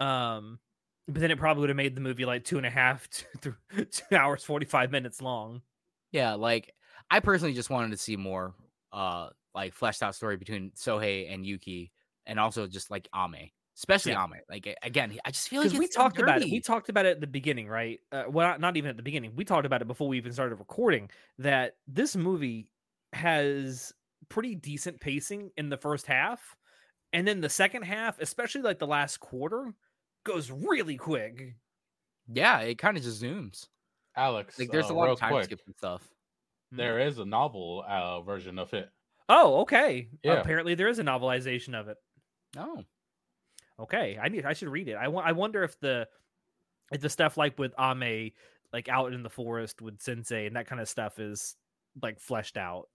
[0.00, 0.58] Um,
[1.06, 3.08] but then it probably would have made the movie like two and a half
[3.42, 5.62] to two hours forty five minutes long.
[6.12, 6.74] Yeah, like
[7.10, 8.54] I personally just wanted to see more
[8.92, 11.92] uh like fleshed out story between Sohei and Yuki
[12.26, 13.50] and also just like Ame.
[13.78, 14.24] Especially Yeah.
[14.24, 14.40] Ame.
[14.50, 16.50] Like again, I just feel like because we it's done talked about it.
[16.50, 18.00] We talked about it at the beginning, right?
[18.10, 19.32] Uh, well, not, not even at the beginning.
[19.36, 21.08] We talked about it before we even started recording.
[21.38, 22.70] That this movie
[23.12, 23.92] has
[24.28, 26.56] pretty decent pacing in the first half,
[27.12, 29.72] and then the second half, especially like the last quarter,
[30.24, 31.54] goes really quick.
[32.26, 33.68] Yeah, it kind of just zooms.
[34.16, 36.02] Alex, Like there's uh, a lot of time quick, skip and stuff.
[36.72, 38.90] There is a novel uh, version of it.
[39.28, 40.08] Oh, okay.
[40.24, 40.34] Yeah.
[40.34, 41.96] Apparently, there is a novelization of it.
[42.56, 42.82] Oh.
[43.80, 44.44] Okay, I need.
[44.44, 44.94] I should read it.
[44.96, 45.26] I want.
[45.26, 46.08] I wonder if the
[46.92, 48.32] if the stuff like with Ame,
[48.72, 51.54] like out in the forest with Sensei and that kind of stuff is
[52.02, 52.88] like fleshed out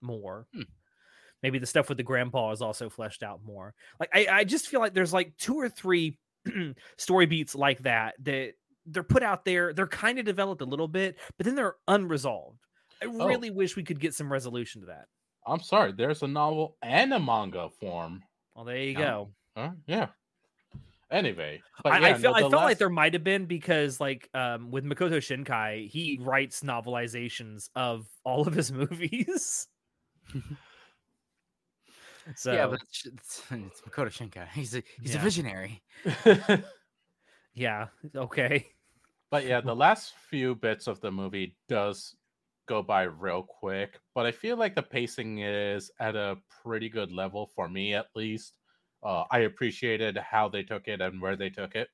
[0.00, 0.46] more.
[0.54, 0.62] Hmm.
[1.42, 3.74] Maybe the stuff with the grandpa is also fleshed out more.
[4.00, 6.18] Like I, I just feel like there's like two or three
[6.96, 8.52] story beats like that that
[8.86, 9.72] they're put out there.
[9.72, 12.58] They're kind of developed a little bit, but then they're unresolved.
[13.02, 13.26] I Oh.
[13.26, 15.06] really wish we could get some resolution to that.
[15.46, 18.22] I'm sorry, there's a novel and a manga form.
[18.54, 19.30] Well, there you go.
[19.56, 19.70] Huh?
[19.86, 20.08] Yeah.
[21.10, 23.46] Anyway, but I, yeah, I feel no, I the felt like there might have been
[23.46, 29.68] because like um with Makoto Shinkai, he writes novelizations of all of his movies.
[32.34, 34.48] so yeah, but it's, it's, it's Makoto Shinkai.
[34.48, 35.20] He's a he's Yeah.
[35.20, 35.82] a visionary.
[37.54, 37.86] yeah,
[38.16, 38.66] okay.
[39.30, 42.16] but yeah, the last few bits of the movie does
[42.66, 47.12] go by real quick, but I feel like the pacing is at a pretty good
[47.12, 48.58] level for me at least.
[49.06, 51.88] Uh, I appreciated how they took it and where they took it.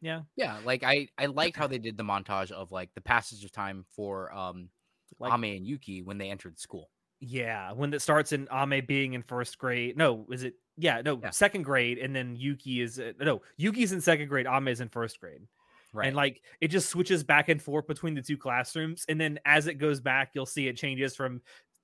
[0.00, 0.22] Yeah.
[0.36, 3.52] Yeah, like I I liked how they did the montage of like the passage of
[3.52, 4.70] time for um
[5.18, 6.90] Like Ame and Yuki when they entered school.
[7.20, 9.96] yeah, when it starts in Ame being in first grade.
[9.96, 11.30] No, is it yeah, no, Yeah.
[11.30, 14.88] second grade and then Yuki is uh, no, Yuki's in second grade, Ame is in
[14.88, 15.42] first grade.
[15.94, 16.08] Right.
[16.08, 19.66] and like it just switches back and forth between the two classrooms and then as
[19.66, 21.40] it goes back you'll see it changes from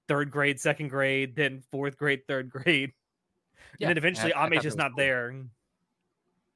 [0.06, 2.92] third grade second grade then fourth grade third grade
[3.78, 4.96] Yeah, and then eventually I- I thought Ame's that just not cool.
[4.98, 5.34] there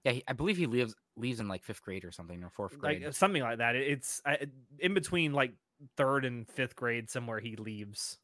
[0.04, 2.78] yeah, he, I believe he leaves leaves in like fifth grade or something or fourth
[2.78, 3.02] grade.
[3.02, 4.46] like something like that it's I,
[4.78, 5.52] in between like
[5.96, 8.18] third and fifth grade somewhere he leaves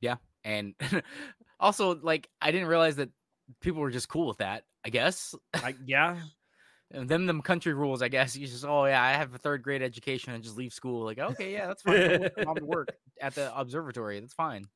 [0.00, 0.74] Yeah, and
[1.60, 3.10] also, like, I didn't realize that
[3.60, 4.64] people were just cool with that.
[4.84, 5.34] I guess.
[5.62, 6.18] like yeah
[6.90, 8.34] And them them country rules, I guess.
[8.36, 11.04] You just oh yeah, I have a third grade education and just leave school.
[11.04, 11.96] Like okay, yeah, that's fine.
[12.08, 12.88] Go with mom to work
[13.20, 14.18] at the observatory.
[14.20, 14.66] That's fine.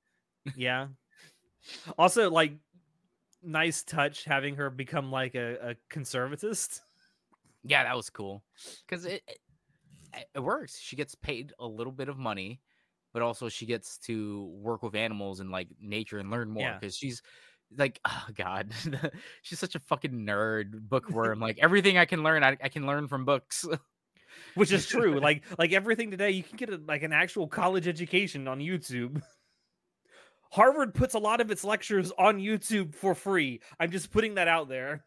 [0.56, 0.88] yeah
[1.96, 2.52] also like
[3.42, 6.80] nice touch having her become like a, a conservatist
[7.64, 8.44] Yeah, that was cool
[8.86, 9.38] because it, it
[10.34, 10.78] it works.
[10.78, 12.60] She gets paid a little bit of money,
[13.12, 16.78] but also she gets to work with animals and like nature and learn more Yeah.
[16.78, 17.22] because she's
[17.76, 18.72] like oh god,
[19.42, 21.40] she's such a fucking nerd bookworm.
[21.48, 23.66] like everything I can learn, I, I can learn from books.
[24.54, 27.86] which is true like like everything today you can get a, like an actual college
[27.86, 29.22] education on youtube
[30.52, 34.46] harvard puts a lot of its lectures on youtube for free i'm just putting that
[34.48, 35.04] out there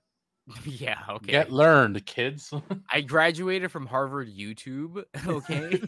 [0.66, 1.32] yeah, okay.
[1.32, 2.54] Get learned, kids.
[2.92, 5.04] I graduated from Harvard YouTube.
[5.28, 5.82] Okay.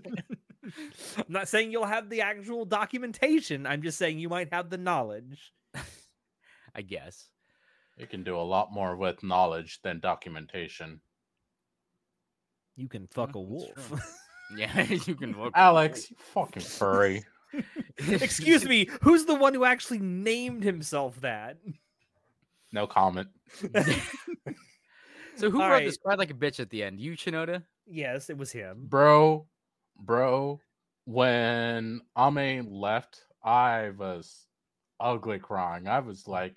[1.17, 4.77] i'm not saying you'll have the actual documentation i'm just saying you might have the
[4.77, 5.53] knowledge
[6.75, 7.29] I guess.
[7.97, 10.99] you can do a lot more with knowledge than documentation.
[12.75, 13.93] you can fuck a wolf.
[14.55, 15.53] Yeah, you can look.
[15.55, 17.23] Alex, you fucking furry.
[18.09, 21.57] excuse me who's the one who actually named himself that
[22.71, 23.29] No comment.
[25.35, 25.85] So who All wrote right.
[25.85, 26.99] this cried like a bitch at the end?
[26.99, 27.63] You, Chanoda?
[27.85, 29.47] yes it was him Bro,
[29.99, 30.59] bro,
[31.05, 34.47] when Ame left, I was
[34.99, 35.87] ugly crying.
[35.87, 36.55] I was like,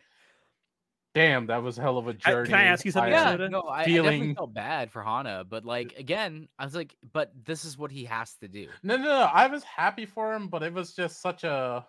[1.14, 2.48] damn, that was a hell of a journey.
[2.48, 5.44] can I ask you something, I- Yeah, no, I, I definitely felt bad for Hana,
[5.48, 8.68] but like again, I was like, but this is what he has to do.
[8.82, 9.28] No, no, no.
[9.32, 11.86] I was happy for him, but it was just such a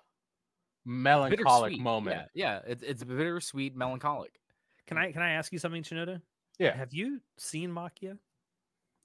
[0.86, 2.28] melancholic moment.
[2.34, 4.39] Yeah, yeah, it's it's bittersweet, melancholic.
[4.88, 6.22] can i can i ask you something Chanoda?
[6.59, 6.76] Yeah.
[6.76, 8.17] have you seen Maquia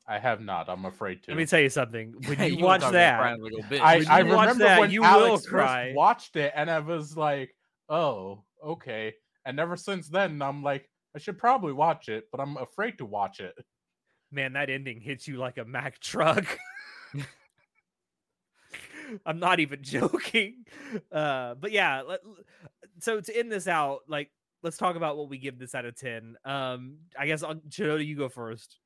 [0.09, 0.69] I have not.
[0.69, 1.33] I'm afraid to.
[1.33, 3.81] let me tell you something when you, were watch that crying like a bitch.
[3.81, 5.93] I, I remember that, when you will Alex first cry.
[5.95, 7.55] watched it, and I was like,
[7.89, 9.15] "Oh, okay."
[9.47, 13.07] And ever since then, I'm like, I should probably watch it, but I'm afraid to
[13.07, 13.55] watch it.
[14.31, 16.59] man, that ending hits you like a Mack truck.
[19.25, 20.65] I'm not even joking.
[21.13, 22.21] Uh, but yeah, let,
[23.01, 24.31] so to end this out, like,
[24.63, 26.37] let's talk about what we give this out of 10.
[26.45, 28.79] Um, I guess, I'll, Chanoda, you go first.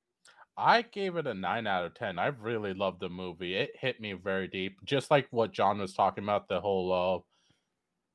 [0.57, 2.19] I gave it a nine out of ten.
[2.19, 3.55] I really loved the movie.
[3.55, 6.49] It hit me very deep, just like what Jon was talking about.
[6.49, 7.21] The whole, uh,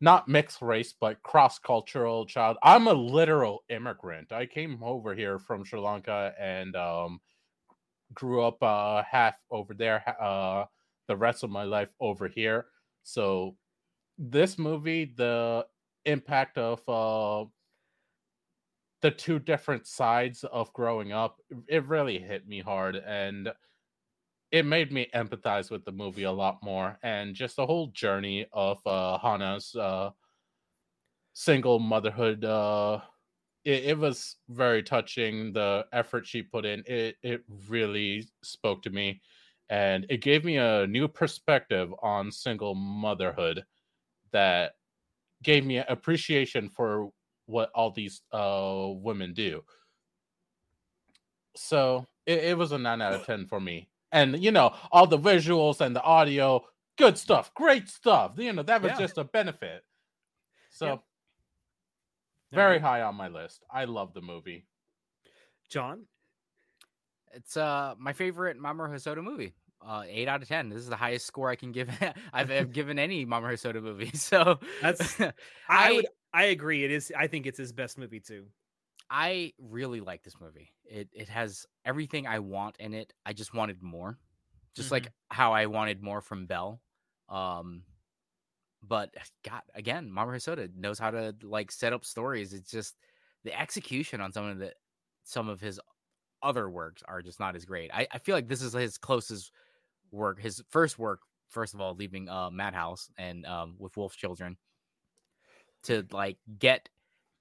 [0.01, 2.57] not mixed race, but cross cultural child.
[2.63, 4.31] I'm a literal immigrant.
[4.31, 7.19] I came over here from Sri Lanka and um,
[8.13, 10.03] grew up uh, half over there.
[10.21, 10.65] Uh,
[11.07, 12.65] the rest of my life over here.
[13.03, 13.55] So
[14.17, 15.65] this movie, the
[16.05, 17.47] impact of uh,
[19.01, 21.37] the two different sides of growing up,
[21.67, 23.49] it really hit me hard and
[24.51, 28.45] it made me empathize with the movie a lot more and just the whole journey
[28.53, 30.11] of uh Hana's uh
[31.33, 32.99] single motherhood uh
[33.65, 38.89] it, it was very touching the effort she put in it it really spoke to
[38.89, 39.21] me
[39.69, 43.65] and it gave me a new perspective on single motherhood
[44.31, 44.73] that
[45.43, 47.09] gave me appreciation for
[47.47, 49.63] what all these uh women do.
[51.55, 55.07] So it, it was a 9 out of 10 for me and you know all
[55.07, 56.63] the visuals and the audio
[56.97, 58.99] good stuff great stuff you know that was Yeah.
[58.99, 59.83] just a benefit
[60.69, 61.03] so Yep.
[62.51, 62.81] very Alright.
[62.81, 64.65] high on my list i love the movie
[65.69, 66.05] Jon.
[67.33, 69.55] It's uh my favorite Mamoru Hosoda movie.
[69.85, 70.69] Uh, eight out of ten.
[70.69, 71.89] This is the highest score I can give.
[72.33, 74.11] I've, I've given any Mamoru Hosoda movie.
[74.15, 75.33] So That's- I,
[75.67, 76.83] I- would, I agree.
[76.85, 77.11] It is.
[77.17, 78.45] I think it's his best movie too.
[79.09, 80.71] I really like this movie.
[80.83, 83.13] It it has everything I want in it.
[83.25, 84.19] I just wanted more.
[84.75, 86.81] Just like how I wanted more from Bell.
[87.29, 87.83] Um
[88.83, 92.53] but God, again, Mamoru Hosoda knows how to like set up stories.
[92.53, 92.95] It's just
[93.43, 94.73] the execution on some of the
[95.23, 95.79] some of his
[96.43, 97.91] other works are just not as great.
[97.93, 99.51] I, I feel like this is his closest
[100.11, 104.57] work, his first work, first of all, leaving uh Madhouse and um with Wolf's Children
[105.83, 106.89] to like get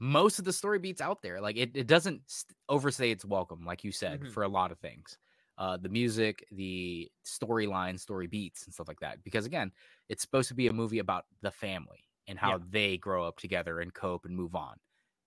[0.05, 1.41] most of the story beats out there.
[1.41, 4.33] Like it, it doesn't st- overstay its welcome, like you said, Mhm.
[4.33, 5.19] for a lot of things.
[5.59, 9.23] Uh, the music, the storyline, story beats, and stuff like that.
[9.25, 9.73] Because again,
[10.09, 12.59] it's supposed to be a movie about the family and how Yeah.
[12.59, 14.79] they grow up together and cope and move on.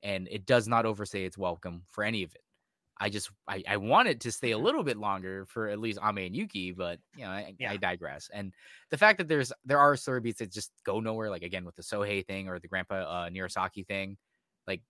[0.03, 2.41] And it does not overstay its welcome for any of it.
[2.99, 5.99] I just I, I want it to stay a little bit longer for at least
[6.03, 7.71] Ame and Yuki, but you know I, Yeah.
[7.71, 8.29] I digress.
[8.33, 8.53] And
[8.89, 11.75] the fact that there's there are story beats that just go nowhere, like again with
[11.75, 14.17] the Sohei thing or the Grandpa uh, Nirasaki thing,
[14.67, 14.81] like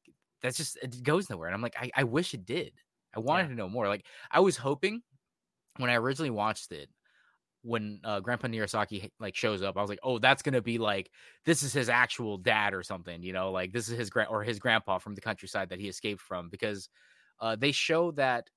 [0.41, 1.47] that's just it goes nowhere.
[1.47, 2.73] And I'm like I, I wish it did.
[3.15, 3.88] I wanted to know more.
[3.88, 5.01] Like I was hoping
[5.78, 6.89] when I originally watched it,
[7.63, 11.11] when uh, Grandpa Nirasaki like shows up, I was like, oh, that's gonna be like
[11.45, 14.43] this is his actual dad or something, you know, like this is his grand or
[14.43, 16.89] his grandpa from the countryside that he escaped from because
[17.39, 18.49] uh, they show that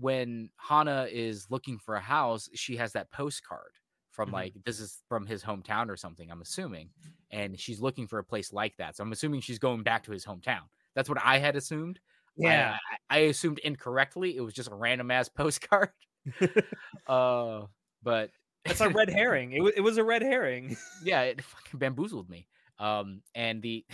[0.00, 3.70] when Hana is looking for a house, she has that postcard
[4.14, 4.32] from Mhm.
[4.32, 6.30] like this is from his hometown or something.
[6.30, 6.90] I'm assuming,
[7.30, 8.96] and she's looking for a place like that.
[8.96, 10.62] So I'm assuming she's going back to his hometown.
[10.94, 12.00] That's what I had assumed.
[12.36, 12.78] yeah
[13.10, 14.36] I, I assumed incorrectly.
[14.36, 15.90] It was just a random ass postcard.
[17.06, 17.62] uh,
[18.02, 18.30] but
[18.64, 19.52] That's a red herring.
[19.52, 20.76] It, wa- it was a red herring.
[21.04, 22.46] yeah, it fucking bamboozled me.
[22.78, 23.84] Um, and the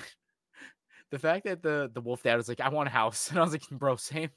[1.10, 3.42] the fact that the the wolf dad was like, "I want a house," and I
[3.42, 4.30] was like, "Bro, same.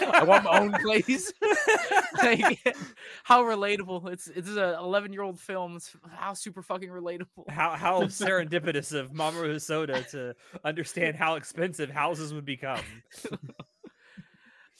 [0.00, 1.32] I want my own place."
[2.22, 2.76] like,
[3.22, 4.12] how relatable!
[4.12, 5.76] It's it's a 11 year old film.
[5.76, 7.48] It's how super fucking relatable.
[7.48, 10.34] how how serendipitous of Mamoru Hosoda to
[10.64, 12.82] understand how expensive houses would become.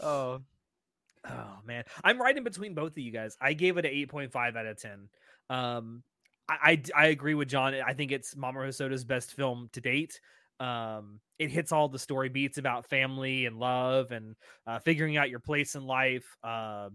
[0.01, 0.41] Oh,
[1.29, 3.37] Oh man, I'm right in between both of you guys.
[3.41, 5.09] I gave it an 8.5 out of 10.
[5.51, 6.03] Um,
[6.47, 7.75] i i agree with Jon.
[7.75, 10.21] I think it's Mamoru Hosoda's best film to date.
[10.61, 14.35] Um, it hits all the story beats about family and love and
[14.67, 16.25] uh, figuring out your place in life.
[16.45, 16.89] Uh,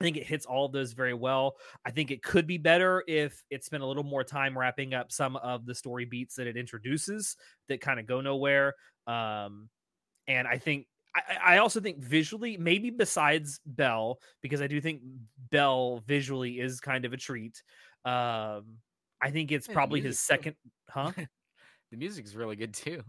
[0.00, 1.56] I think it hits all of those very well.
[1.84, 5.10] I think it could be better if it spent a little more time wrapping up
[5.10, 7.36] some of the story beats that it introduces
[7.68, 8.74] that kind of go nowhere.
[9.06, 9.70] Um,
[10.28, 15.00] and I think I, I also think visually, maybe besides Belle, because I do think
[15.50, 17.62] Belle visually is kind of a treat.
[18.04, 18.78] Um,
[19.20, 20.56] I think it's probably his second,
[20.90, 21.12] huh?
[21.96, 23.02] the music's really good too.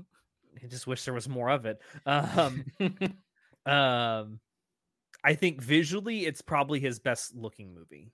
[0.63, 1.81] I just wish there was more of it.
[2.05, 2.65] Um,
[3.65, 4.39] um,
[5.23, 8.11] I think visually, it's probably his best looking movie.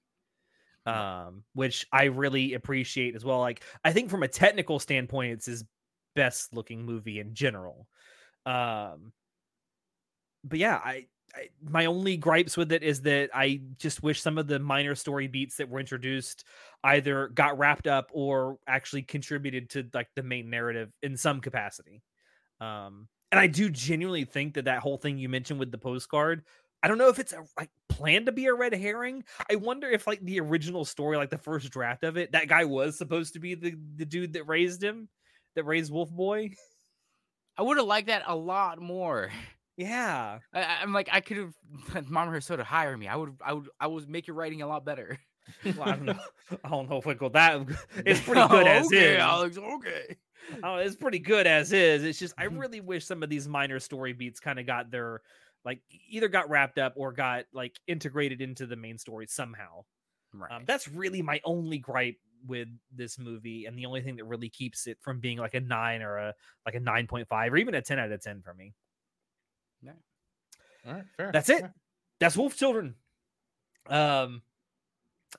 [0.86, 3.40] Um, which I really appreciate as well.
[3.40, 5.64] Like, I think from a technical standpoint, it's his
[6.14, 7.88] best looking movie in general.
[8.46, 9.14] Um,
[10.44, 11.06] but yeah, I, I
[11.62, 15.28] my only gripes with it is that I just wish some of the minor story
[15.28, 16.46] beats that were introduced
[16.84, 22.04] either got wrapped up or actually contributed to like the main narrative in some capacity.
[22.62, 26.44] Um, and I do genuinely think that that whole thing you mentioned with the postcard,
[26.84, 29.24] I don't know if it's a like planned to be a red herring.
[29.50, 32.66] I wonder if like the original story, like the first draft of it, that guy
[32.66, 35.10] was supposed to be the the dude that raised him,
[35.56, 36.52] that raised Wolf Boy.
[37.58, 39.32] I would have liked that a lot more.
[39.78, 40.40] Yeah.
[40.54, 43.08] I, I'm like, I could have Mama Hosoda hire me.
[43.08, 45.20] I would, I would, I would make your writing a lot better.
[45.66, 46.20] Well, I don't know.
[46.64, 47.68] I don't know if we go that.
[48.06, 49.20] It's pretty good as okay, is.
[49.20, 49.58] Alex.
[49.58, 50.18] Okay.
[50.62, 52.04] Oh, it's pretty good as is.
[52.04, 55.22] It's just I really wish some of these minor story beats kind of got their
[55.66, 59.86] like either got wrapped up or got like integrated into the main story somehow.
[60.34, 60.52] Right.
[60.52, 64.50] Um, that's really my only gripe with this movie, and the only thing that really
[64.50, 66.34] keeps it from being like a nine or a
[66.66, 68.74] like a nine point five or even a ten out of ten for me.
[70.86, 71.32] All right, fair.
[71.32, 71.62] That's it.
[71.62, 71.74] fair.
[72.20, 72.96] That's Wolf Children.
[73.88, 74.42] Um,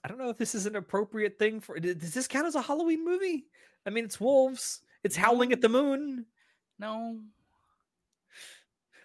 [0.02, 1.78] I don't know if this is an appropriate thing for.
[1.78, 3.46] Does this count as a Halloween movie?
[3.86, 4.80] I mean, it's wolves.
[5.02, 6.26] It's howling at the moon.
[6.78, 7.20] no.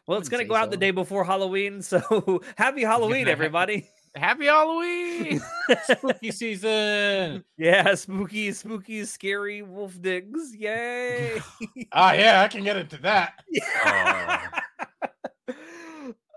[0.07, 3.87] Well, it's gonna go out the day before Halloween, so happy Halloween, everybody!
[4.15, 5.39] Happy Halloween.
[5.83, 7.43] Spooky season.
[7.59, 10.55] yeah, spooky, spooky, scary wolf digs!
[10.55, 11.39] Yay!
[11.93, 13.33] Ah, yeah, I can get into that.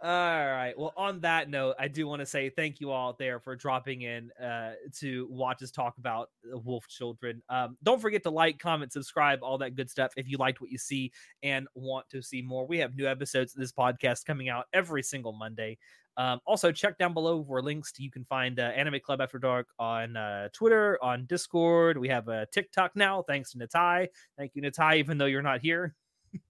[0.05, 0.77] All right.
[0.77, 4.03] Well, on that note, I do want to say thank you all there for dropping
[4.03, 7.41] in uh, to watch us talk about Wolf Children.
[7.49, 10.71] Um, don't forget to like, comment, subscribe, all that good stuff if you liked what
[10.71, 11.13] you see
[11.45, 12.67] and want to see more.
[12.67, 15.79] We have new episodes of this podcast coming out every single Monday.
[16.17, 19.39] Um, also, check down below for links to you can find uh, Anime Club After
[19.39, 21.97] Dark on uh, Twitter, on Discord.
[21.97, 24.09] We have a TikTok now, thanks to Natai.
[24.37, 25.95] Thank you, Natai, even though you're not here.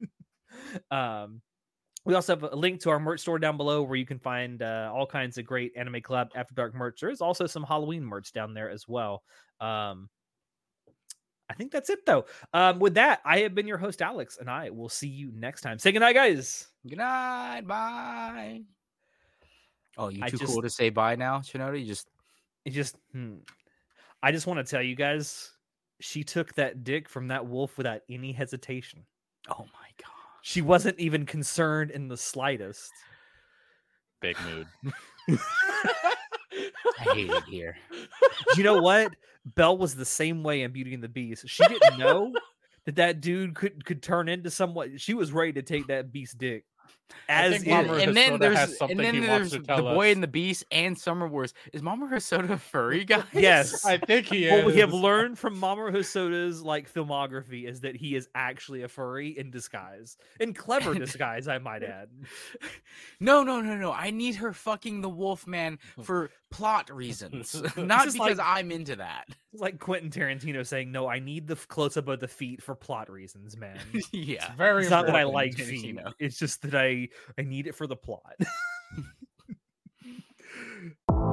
[0.90, 1.42] um,
[2.04, 4.62] we also have a link to our merch store down below where you can find
[4.62, 7.00] uh, all kinds of great Anime Club After Dark merch.
[7.00, 9.22] There is also some Halloween merch down there as well.
[9.60, 10.08] Um,
[11.48, 12.24] I think that's it though.
[12.54, 15.60] Um, with that, I have been your host Alex, and I will see you next
[15.60, 15.78] time.
[15.78, 16.66] Say goodnight, guys.
[16.88, 17.62] Good night.
[17.66, 18.62] Bye.
[19.98, 21.78] Oh, you too just- cool to say bye now, Chanoda?
[21.78, 22.08] You just
[22.64, 23.34] It just, hmm.
[24.22, 25.50] I just want to tell you guys,
[26.00, 29.04] she took that dick from that wolf without any hesitation.
[29.50, 30.21] oh my god.
[30.42, 32.90] She wasn't even concerned in the slightest.
[34.20, 34.66] Big mood.
[35.38, 37.76] I hate it here.
[38.56, 39.12] you know what?
[39.44, 41.48] Belle was the same way in Beauty and the Beast.
[41.48, 42.32] She didn't know
[42.86, 44.98] that that dude could could turn into someone.
[44.98, 46.64] She was ready to take that beast dick.
[47.28, 48.02] I as think is.
[48.02, 50.22] And then there's has something and then he wants there's to the tell boy and
[50.22, 51.54] the beast and Summer Wars.
[51.72, 53.24] Is Mamoru Hosoda a furry guy?
[53.32, 53.84] Yes.
[53.86, 54.52] I think he is.
[54.52, 58.88] what we have learned from Mamoru Hosoda's like filmography is that he is actually a
[58.88, 62.08] furry in disguise, in clever disguise, I might add.
[63.20, 63.92] No, no, no, no.
[63.92, 68.96] I need her fucking the wolf man for plot reasons, not because like- I'm into
[68.96, 69.26] that.
[69.52, 72.74] It's like Quentin Tarantino saying, "No, I need the close up of the feet for
[72.74, 73.78] plot reasons, man."
[74.12, 74.52] yeah.
[74.56, 76.04] very It's not that I like Tarantino.
[76.06, 77.01] feet; it's just that I
[77.38, 78.36] I need it for the plot.